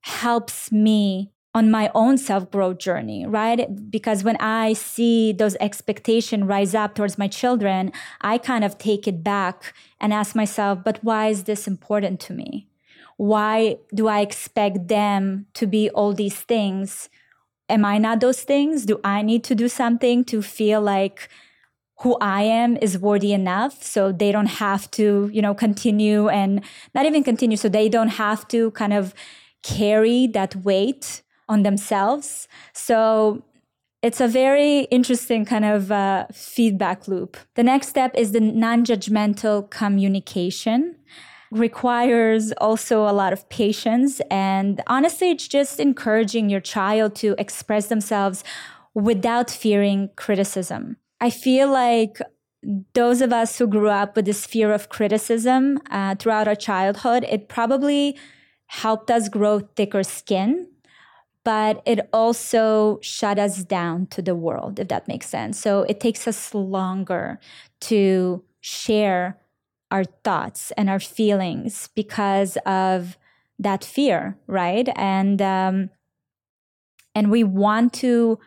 [0.03, 3.91] helps me on my own self growth journey, right?
[3.91, 9.07] Because when I see those expectations rise up towards my children, I kind of take
[9.07, 12.69] it back and ask myself, but why is this important to me?
[13.17, 17.09] Why do I expect them to be all these things?
[17.69, 18.85] Am I not those things?
[18.85, 21.29] Do I need to do something to feel like
[22.01, 26.63] who I am is worthy enough so they don't have to, you know, continue and
[26.95, 29.15] not even continue so they don't have to kind of
[29.63, 32.49] carry that weight on themselves.
[32.73, 33.43] So
[34.03, 37.37] it's a very interesting kind of uh, feedback loop.
[37.55, 40.97] The next step is the non judgmental communication.
[41.51, 44.21] Requires also a lot of patience.
[44.31, 48.43] And honestly, it's just encouraging your child to express themselves
[48.93, 50.97] without fearing criticism.
[51.21, 52.19] I feel like
[52.95, 57.25] those of us who grew up with this fear of criticism uh, throughout our childhood,
[57.29, 58.17] it probably
[58.67, 60.69] helped us grow thicker skin
[61.45, 65.61] but it also shut us down to the world, if that makes sense.
[65.61, 67.39] So it takes us longer
[67.83, 69.39] to share
[69.91, 73.19] our thoughts and our feelings because of
[73.59, 74.89] that fear, right?
[74.97, 75.91] And um,
[77.15, 78.39] and we want to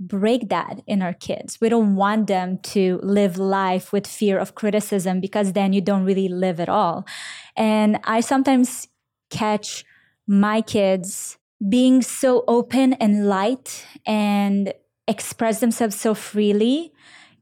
[0.00, 1.60] break that in our kids.
[1.60, 6.04] We don't want them to live life with fear of criticism because then you don't
[6.04, 7.06] really live at all.
[7.54, 8.88] And I sometimes
[9.28, 9.84] catch
[10.26, 11.36] my kids
[11.68, 14.72] being so open and light and
[15.06, 16.92] express themselves so freely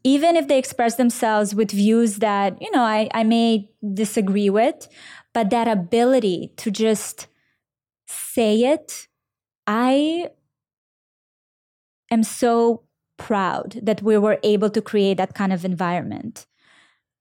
[0.05, 4.89] even if they express themselves with views that you know I, I may disagree with
[5.35, 7.27] but that ability to just
[8.07, 9.07] say it
[9.67, 10.31] i
[12.11, 12.83] am so
[13.17, 16.47] proud that we were able to create that kind of environment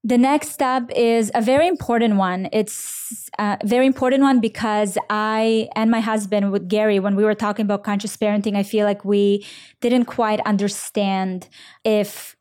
[0.04, 2.48] the next step is a very important one.
[2.52, 7.34] It's a very important one because I and my husband, with Gary, when we were
[7.34, 9.44] talking about conscious parenting, I feel like we
[9.80, 11.48] didn't quite understand
[11.84, 12.36] if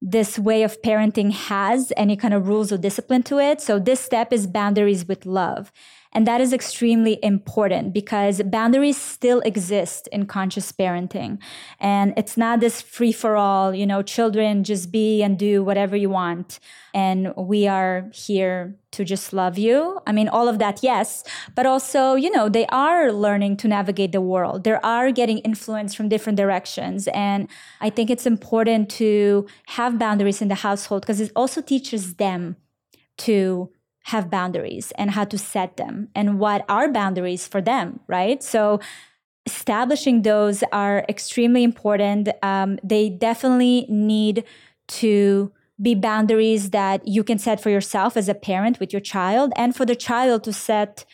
[0.00, 3.60] this way of parenting has any kind of rules or discipline to it.
[3.60, 5.72] So, this step is boundaries with love.
[6.14, 11.38] And that is extremely important because boundaries still exist in conscious parenting.
[11.80, 15.96] And it's not this free for all, you know, children just be and do whatever
[15.96, 16.60] you want.
[16.94, 20.00] And we are here to just love you.
[20.06, 21.24] I mean, all of that, yes.
[21.56, 24.62] But also, you know, they are learning to navigate the world.
[24.62, 27.08] They are getting influence from different directions.
[27.08, 27.48] And
[27.80, 32.56] I think it's important to have boundaries in the household because it also teaches them
[33.16, 33.70] to
[34.04, 38.42] have boundaries and how to set them and what are boundaries for them, right?
[38.42, 38.80] So
[39.46, 42.28] establishing those are extremely important.
[42.42, 44.44] Um, they definitely need
[44.88, 49.52] to be boundaries that you can set for yourself as a parent with your child
[49.56, 51.04] and for the child to set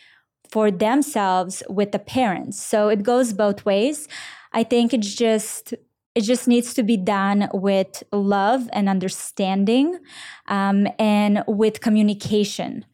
[0.49, 2.61] for themselves with the parents.
[2.61, 4.07] So it goes both ways.
[4.51, 5.73] I think it's just
[6.13, 9.99] it just needs to be done with love and understanding
[10.47, 12.85] um, and with communication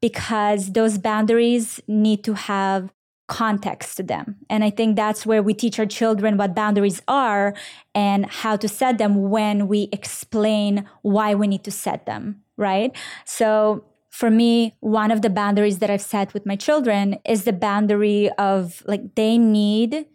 [0.00, 2.92] because those boundaries need to have
[3.28, 4.36] context to them.
[4.48, 7.54] And I think that's where we teach our children what boundaries are
[7.94, 12.94] and how to set them when we explain why we need to set them, right?
[13.24, 17.52] So for me, one of the boundaries that I've set with my children is the
[17.52, 20.06] boundary of like they need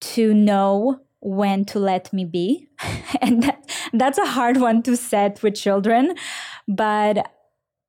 [0.00, 2.68] to know when to let me be.
[3.20, 6.14] and that, that's a hard one to set with children.
[6.68, 7.30] But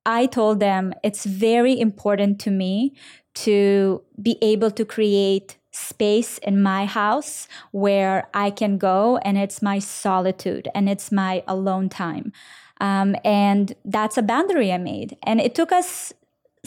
[0.04, 2.94] I told them it's very important to me
[3.34, 9.60] to be able to create space in my house where I can go and it's
[9.60, 12.32] my solitude and it's my alone time.
[12.80, 15.18] Um, and that's a boundary I made.
[15.22, 16.14] And it took us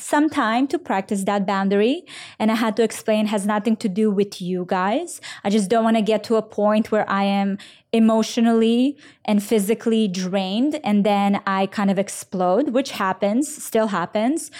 [0.02, 2.04] some time to practice that boundary.
[2.38, 5.22] And I had to explain has nothing to do with you guys.
[5.44, 7.58] I just don't want to get to a point where I am
[7.92, 14.52] emotionally and physically drained and then I kind of explode, which happens, still happens.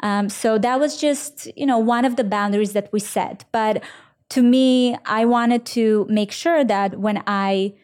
[0.00, 3.44] Um, so that was just, you know, one of the boundaries that we set.
[3.52, 3.82] But
[4.30, 7.74] to me, I wanted to make sure that when I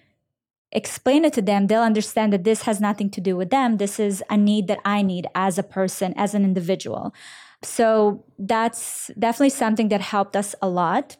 [0.74, 3.76] explain it to them, they'll understand that this has nothing to do with them.
[3.76, 7.14] This is a need that I need as a person, as an individual.
[7.62, 11.16] So that's definitely something that helped us a lot.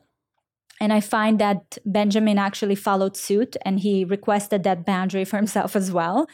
[0.80, 5.76] And I find that Benjamin actually followed suit and he requested that boundary for himself
[5.76, 6.28] as well.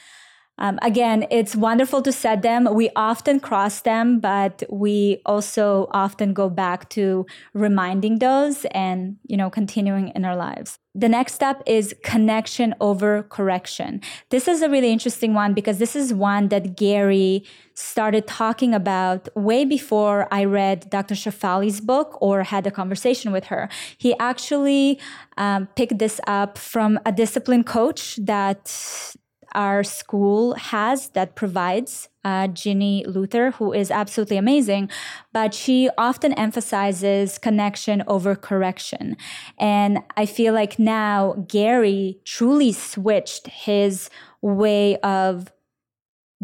[0.59, 2.69] Um, again, it's wonderful to set them.
[2.75, 9.37] We often cross them, but we also often go back to reminding those and, you
[9.37, 10.80] know, continuing in our lives.
[10.95, 14.01] The next step is connection over correction.
[14.31, 19.29] This is a really interesting one because this is one that Gary started talking about
[19.37, 21.15] way before I read Dr.
[21.15, 23.69] Shefali's book or had a conversation with her.
[23.99, 24.99] He actually
[25.39, 29.15] um, picked this up from a discipline coach that
[29.55, 34.91] our school has that provides uh, Ginny Luther, who is absolutely amazing,
[35.33, 39.17] but she often emphasizes connection over correction.
[39.59, 44.11] And I feel like now Gary truly switched his
[44.43, 45.53] way of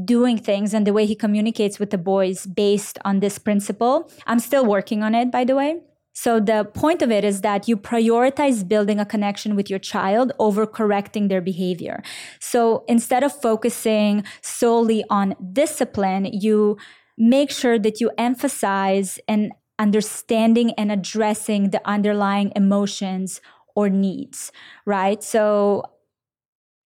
[0.02, 4.10] doing things and the way he communicates with the boys based on this principle.
[4.26, 5.80] I'm still working on it, by the way.
[6.16, 10.32] So the point of it is that you prioritize building a connection with your child
[10.38, 12.02] over correcting their behavior.
[12.40, 16.78] So instead of focusing solely on discipline, you
[17.18, 23.42] make sure that you emphasize and understanding and addressing the underlying emotions
[23.74, 24.52] or needs,
[24.86, 25.22] right?
[25.22, 25.82] So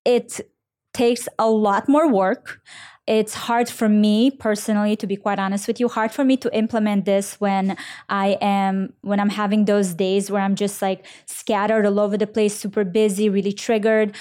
[0.05, 0.41] it
[0.93, 2.61] takes a lot more work
[3.11, 6.49] it's hard for me personally to be quite honest with you hard for me to
[6.57, 7.77] implement this when
[8.09, 12.27] i am when i'm having those days where i'm just like scattered all over the
[12.27, 14.15] place super busy really triggered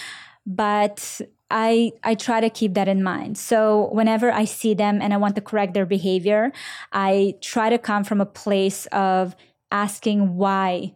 [0.45, 1.21] but
[1.51, 3.35] I I try to keep that in mind.
[3.37, 6.51] So whenever I see them and I want to correct their behavior,
[6.91, 9.35] I try to come from a place of
[9.71, 10.93] asking why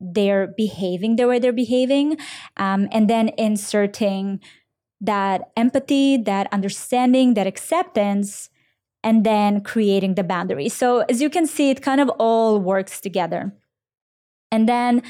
[0.00, 2.18] they're behaving the way they're behaving,
[2.56, 4.40] um, and then inserting
[5.00, 8.50] that empathy, that understanding, that acceptance,
[9.02, 10.68] and then creating the boundary.
[10.68, 13.52] So, as you can see, it kind of all works together.
[14.50, 15.02] And then,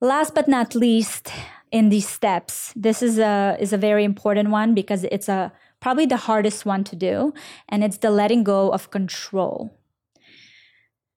[0.00, 1.30] last but not least,
[1.70, 6.06] in these steps, this is a is a very important one because it's a probably
[6.06, 7.32] the hardest one to do,
[7.68, 9.70] and it's the letting go of control.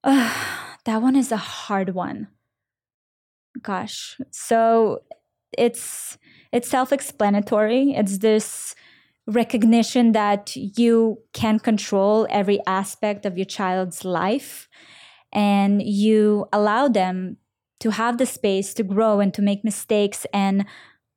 [0.04, 0.32] Uh,
[0.86, 2.28] that one is a hard one.
[3.62, 5.02] Gosh, so
[5.58, 6.18] it's
[6.52, 7.94] it's self-explanatory.
[7.94, 8.76] It's this
[9.26, 14.68] recognition that you can control every aspect of your child's life
[15.32, 17.38] and you allow them
[17.80, 20.66] to have the space to grow and to make mistakes and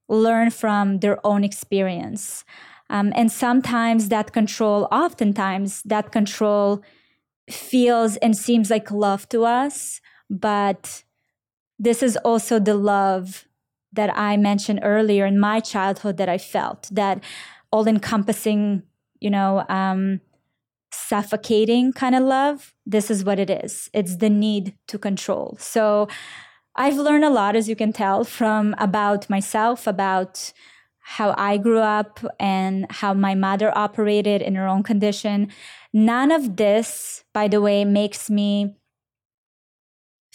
[0.08, 2.44] learn from their own experience.
[2.88, 6.82] Um, and sometimes that control, oftentimes, that control
[7.50, 11.04] feels and seems like love to us, but
[11.78, 13.45] this is also the love
[13.96, 17.22] that I mentioned earlier in my childhood that I felt that
[17.70, 18.82] all encompassing,
[19.20, 20.20] you know, um,
[20.92, 22.74] suffocating kind of love.
[22.86, 23.90] This is what it is.
[23.92, 25.56] It's the need to control.
[25.60, 26.08] So
[26.74, 30.52] I've learned a lot, as you can tell, from about myself, about
[31.00, 35.48] how I grew up and how my mother operated in her own condition.
[35.92, 38.74] None of this, by the way, makes me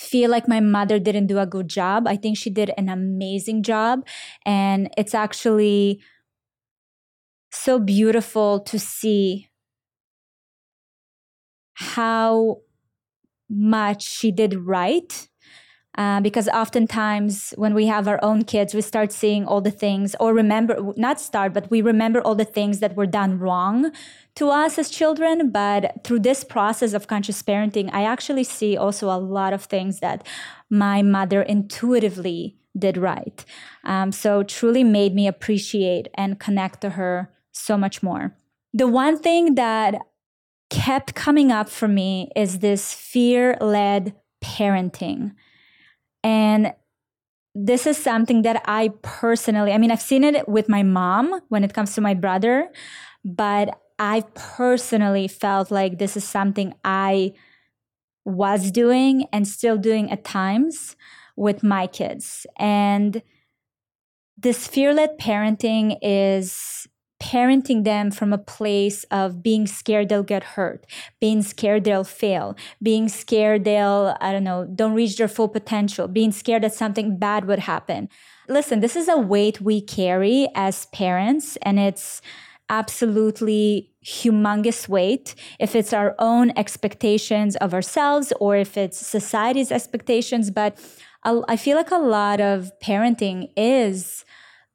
[0.02, 2.08] feel like my mother didn't do a good job.
[2.08, 4.06] I think she did an amazing job.
[4.46, 6.02] And it's actually
[7.52, 9.50] so beautiful to see
[11.74, 12.58] how
[13.50, 15.28] much she did right
[15.98, 20.16] Uh, because oftentimes when we have our own kids, we start seeing all the things,
[20.20, 23.92] or remember, not start, but we remember all the things that were done wrong
[24.36, 25.52] to us as children.
[25.52, 30.00] But through this process of conscious parenting, I actually see also a lot of things
[30.00, 30.26] that
[30.70, 33.44] my mother intuitively did right.
[33.84, 38.38] Um, so truly made me appreciate and connect to her so much more.
[38.74, 39.96] The one thing that
[40.70, 45.34] kept coming up for me is this fear led parenting.
[46.24, 46.74] And
[47.54, 51.66] this is something that I personally, I mean, I've seen it with my mom when
[51.66, 52.70] it comes to my brother,
[53.26, 57.34] but I personally felt like this is something I
[58.26, 60.96] was doing and still doing at times
[61.38, 62.48] with my kids.
[62.58, 63.22] And
[64.36, 66.88] this fear led parenting is
[67.22, 70.88] parenting them from a place of being scared they'll get hurt,
[71.20, 76.08] being scared they'll fail, being scared they'll, I don't know, don't reach their full potential,
[76.08, 78.10] being scared that something bad would happen.
[78.50, 82.24] Listen, this is a weight we carry as parents, and it's
[82.72, 90.50] absolutely humongous weight if it's our own expectations of ourselves or if it's society's expectations
[90.50, 90.80] but
[91.54, 94.26] i feel like a lot of parenting is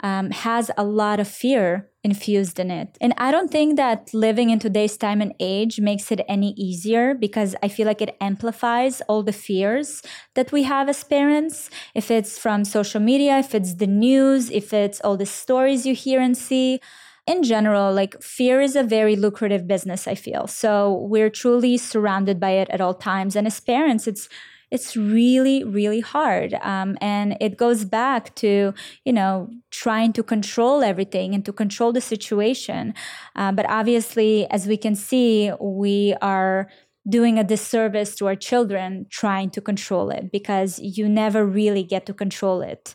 [0.00, 2.96] um, has a lot of fear infused in it.
[3.00, 7.14] And I don't think that living in today's time and age makes it any easier
[7.14, 10.02] because I feel like it amplifies all the fears
[10.34, 11.70] that we have as parents.
[11.94, 15.94] If it's from social media, if it's the news, if it's all the stories you
[15.94, 16.80] hear and see.
[17.26, 20.46] In general, like fear is a very lucrative business, I feel.
[20.46, 23.34] So we're truly surrounded by it at all times.
[23.34, 24.28] And as parents, it's
[24.70, 28.74] it's really really hard um, and it goes back to
[29.04, 32.92] you know trying to control everything and to control the situation
[33.36, 36.68] uh, but obviously as we can see we are
[37.08, 42.04] doing a disservice to our children trying to control it because you never really get
[42.04, 42.94] to control it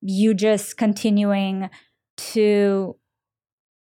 [0.00, 1.68] you just continuing
[2.16, 2.96] to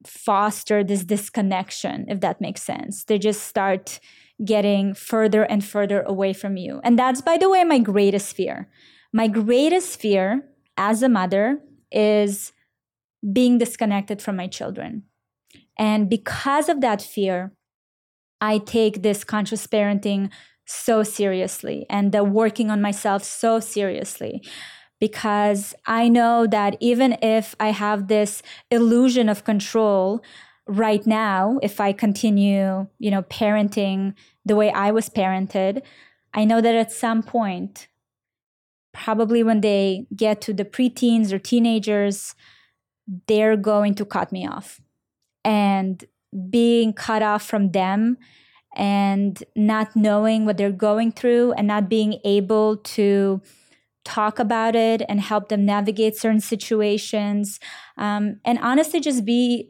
[0.07, 3.99] foster this disconnection if that makes sense they just start
[4.43, 6.79] getting further and further away from you.
[6.83, 8.69] And that's, by the way, my greatest fear.
[9.11, 10.43] My greatest fear
[10.77, 11.59] as a mother
[11.91, 12.51] is
[13.33, 15.03] being disconnected from my children.
[15.77, 17.53] And because of that fear,
[18.39, 20.29] I take this conscious parenting
[20.65, 24.43] so seriously and the working on myself so seriously
[24.99, 28.41] because I know that even if I have this
[28.71, 30.23] illusion of control,
[30.67, 34.13] right now, if I continue, you know, parenting
[34.45, 35.81] the way I was parented,
[36.33, 37.87] I know that at some point,
[38.93, 42.35] probably when they get to the preteens or teenagers,
[43.27, 44.81] they're going to cut me off.
[45.43, 46.03] And
[46.49, 48.17] being cut off from them
[48.75, 53.41] and not knowing what they're going through and not being able to
[54.07, 57.59] talk about it and help them navigate certain situations
[57.97, 59.69] um, and honestly just be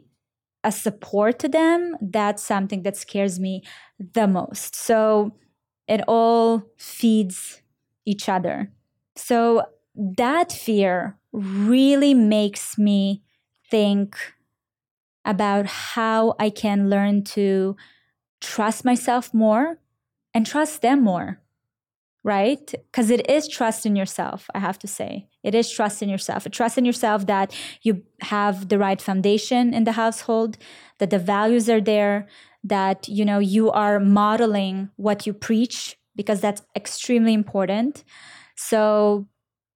[0.64, 3.62] a support to them, that's something that scares me
[3.98, 4.76] the most.
[4.76, 5.36] So
[5.86, 7.62] it all feeds
[8.04, 8.70] each other.
[9.16, 9.62] So
[9.94, 13.22] that fear really makes me
[13.70, 14.16] think
[15.24, 17.76] about how I can learn to
[18.40, 19.78] trust myself more
[20.32, 21.40] and trust them more
[22.28, 22.74] right?
[22.90, 25.28] Because it is trust in yourself, I have to say.
[25.42, 26.44] It is trust in yourself.
[26.44, 27.48] A trust in yourself that
[27.80, 30.58] you have the right foundation in the household,
[30.98, 32.28] that the values are there,
[32.62, 38.04] that you know you are modeling what you preach because that's extremely important.
[38.56, 39.26] So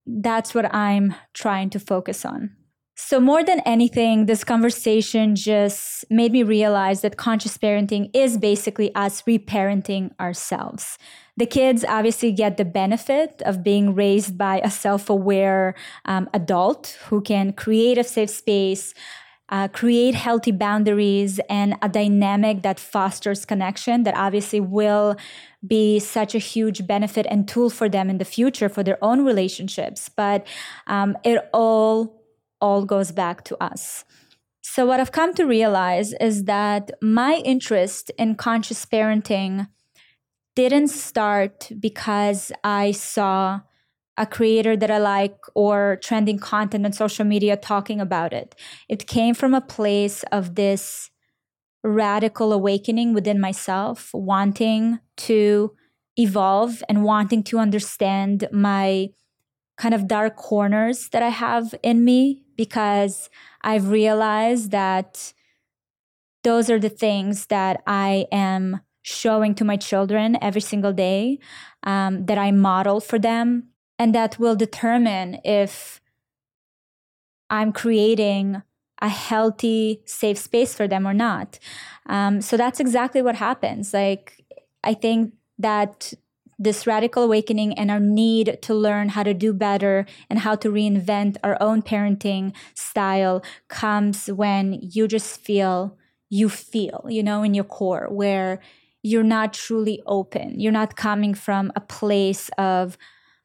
[0.07, 2.50] that's what I'm trying to focus on.
[2.95, 8.95] So, more than anything, this conversation just made me realize that conscious parenting is basically
[8.95, 10.99] us reparenting ourselves.
[11.38, 15.74] The kids obviously get the benefit of being raised by a self aware
[16.05, 18.93] um, adult who can create a safe space,
[19.49, 25.16] uh, create healthy boundaries, and a dynamic that fosters connection that obviously will
[25.66, 29.24] be such a huge benefit and tool for them in the future for their own
[29.24, 30.11] relationships.
[30.11, 30.47] But
[30.86, 32.21] um, it all
[32.62, 34.06] all goes back to us.
[34.62, 39.68] So, what I've come to realize is that my interest in conscious parenting
[40.54, 43.60] didn't start because I saw
[44.16, 48.54] a creator that I like or trending content on social media talking about it.
[48.88, 51.10] It came from a place of this
[51.82, 55.72] radical awakening within myself, wanting to
[56.16, 59.08] evolve and wanting to understand my
[59.78, 63.30] kind of dark corners that I have in me because
[63.62, 65.32] I've realized that
[66.44, 71.38] those are the things that I am showing to my children every single day,
[71.82, 73.68] um, that I model for them.
[73.98, 76.00] and that will determine if
[77.50, 78.62] I'm creating
[79.00, 81.59] a healthy, safe space for them or not.
[82.07, 83.92] Um, so that's exactly what happens.
[83.92, 84.44] Like,
[84.82, 86.14] I think that
[86.59, 90.68] this radical awakening and our need to learn how to do better and how to
[90.68, 95.96] reinvent our own parenting style comes when you just feel
[96.32, 98.59] you feel, you know, in your core, where
[99.03, 100.59] you're not truly open.
[100.59, 102.96] You're not coming from a place of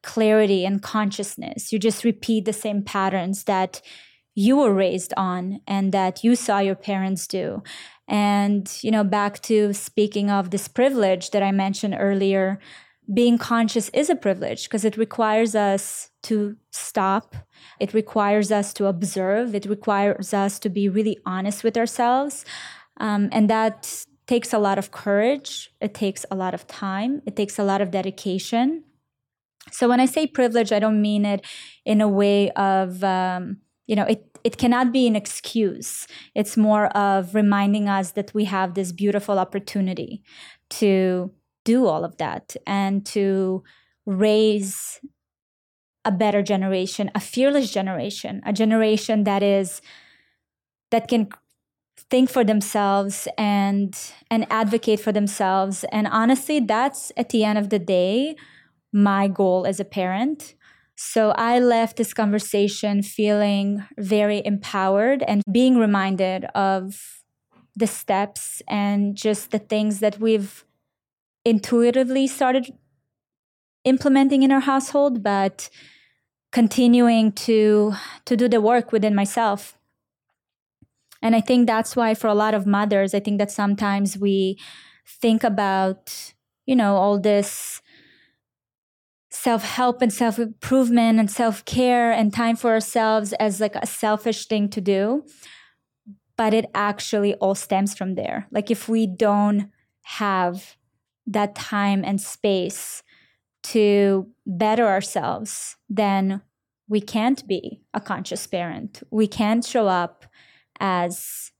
[0.02, 1.70] clarity and consciousness.
[1.70, 3.82] You just repeat the same patterns that
[4.34, 7.62] you were raised on and that you saw your parents do.
[8.06, 12.58] And, you know, back to speaking of this privilege that I mentioned earlier,
[13.12, 17.34] being conscious is a privilege because it requires us to stop.
[17.80, 19.54] It requires us to observe.
[19.54, 22.44] It requires us to be really honest with ourselves.
[23.00, 25.70] Um, and that takes a lot of courage.
[25.80, 27.22] It takes a lot of time.
[27.26, 28.84] It takes a lot of dedication.
[29.72, 31.46] So when I say privilege, I don't mean it
[31.84, 36.06] in a way of, um, you know, it it cannot be an excuse.
[36.34, 40.22] It's more of reminding us that we have this beautiful opportunity
[40.70, 41.32] to
[41.72, 43.62] do all of that and to
[44.06, 45.00] raise
[46.04, 49.82] a better generation, a fearless generation, a generation that is
[50.90, 51.28] that can
[52.10, 53.90] think for themselves and
[54.30, 55.84] and advocate for themselves.
[55.92, 58.36] And honestly, that's at the end of the day
[58.92, 60.54] my goal as a parent
[61.00, 67.22] so I left this conversation feeling very empowered and being reminded of
[67.76, 70.64] the steps and just the things that we've
[71.48, 72.72] intuitively started
[73.84, 75.70] implementing in our household, but
[76.52, 77.94] continuing to
[78.26, 79.78] to do the work within myself.
[81.22, 84.58] And I think that's why for a lot of mothers, I think that sometimes we
[85.20, 86.32] think about,
[86.66, 87.82] you know, all this
[89.30, 93.86] self help and self improvement and self care and time for ourselves as like a
[93.86, 95.24] selfish thing to do.
[96.36, 98.46] But it actually all stems from there.
[98.50, 99.70] Like if we don't
[100.02, 100.77] have
[101.28, 103.02] that time and space
[103.62, 106.42] to better ourselves, then
[106.88, 109.02] we can't be a conscious parent.
[109.10, 110.24] We can't show up
[110.80, 111.52] as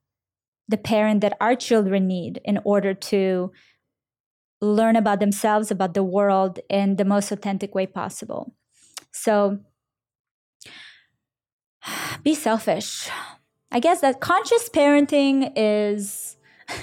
[0.68, 3.52] the parent that our children need in order to
[4.60, 8.54] learn about themselves, about the world in the most authentic way possible.
[9.12, 9.58] So
[12.22, 13.08] be selfish.
[13.70, 16.36] I guess that conscious parenting is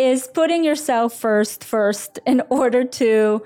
[0.00, 3.42] is putting yourself first first in order to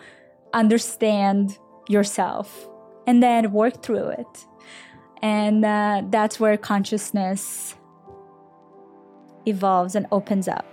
[0.53, 2.69] understand yourself
[3.09, 4.47] and then work through it.
[5.21, 7.75] And uh, that's where consciousness
[9.47, 10.65] evolves and opens up.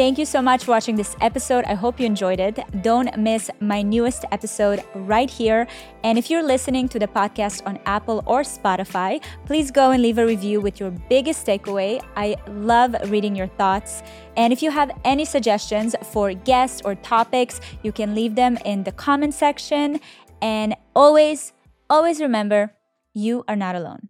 [0.00, 1.66] Thank you so much for watching this episode.
[1.66, 2.58] I hope you enjoyed it.
[2.80, 5.68] Don't miss my newest episode right here.
[6.04, 10.16] And if you're listening to the podcast on Apple or Spotify, please go and leave
[10.16, 12.02] a review with your biggest takeaway.
[12.16, 14.02] I love reading your thoughts.
[14.38, 18.84] And if you have any suggestions for guests or topics, you can leave them in
[18.84, 20.00] the comment section.
[20.40, 21.52] And always,
[21.90, 22.72] always remember
[23.12, 24.08] you are not alone.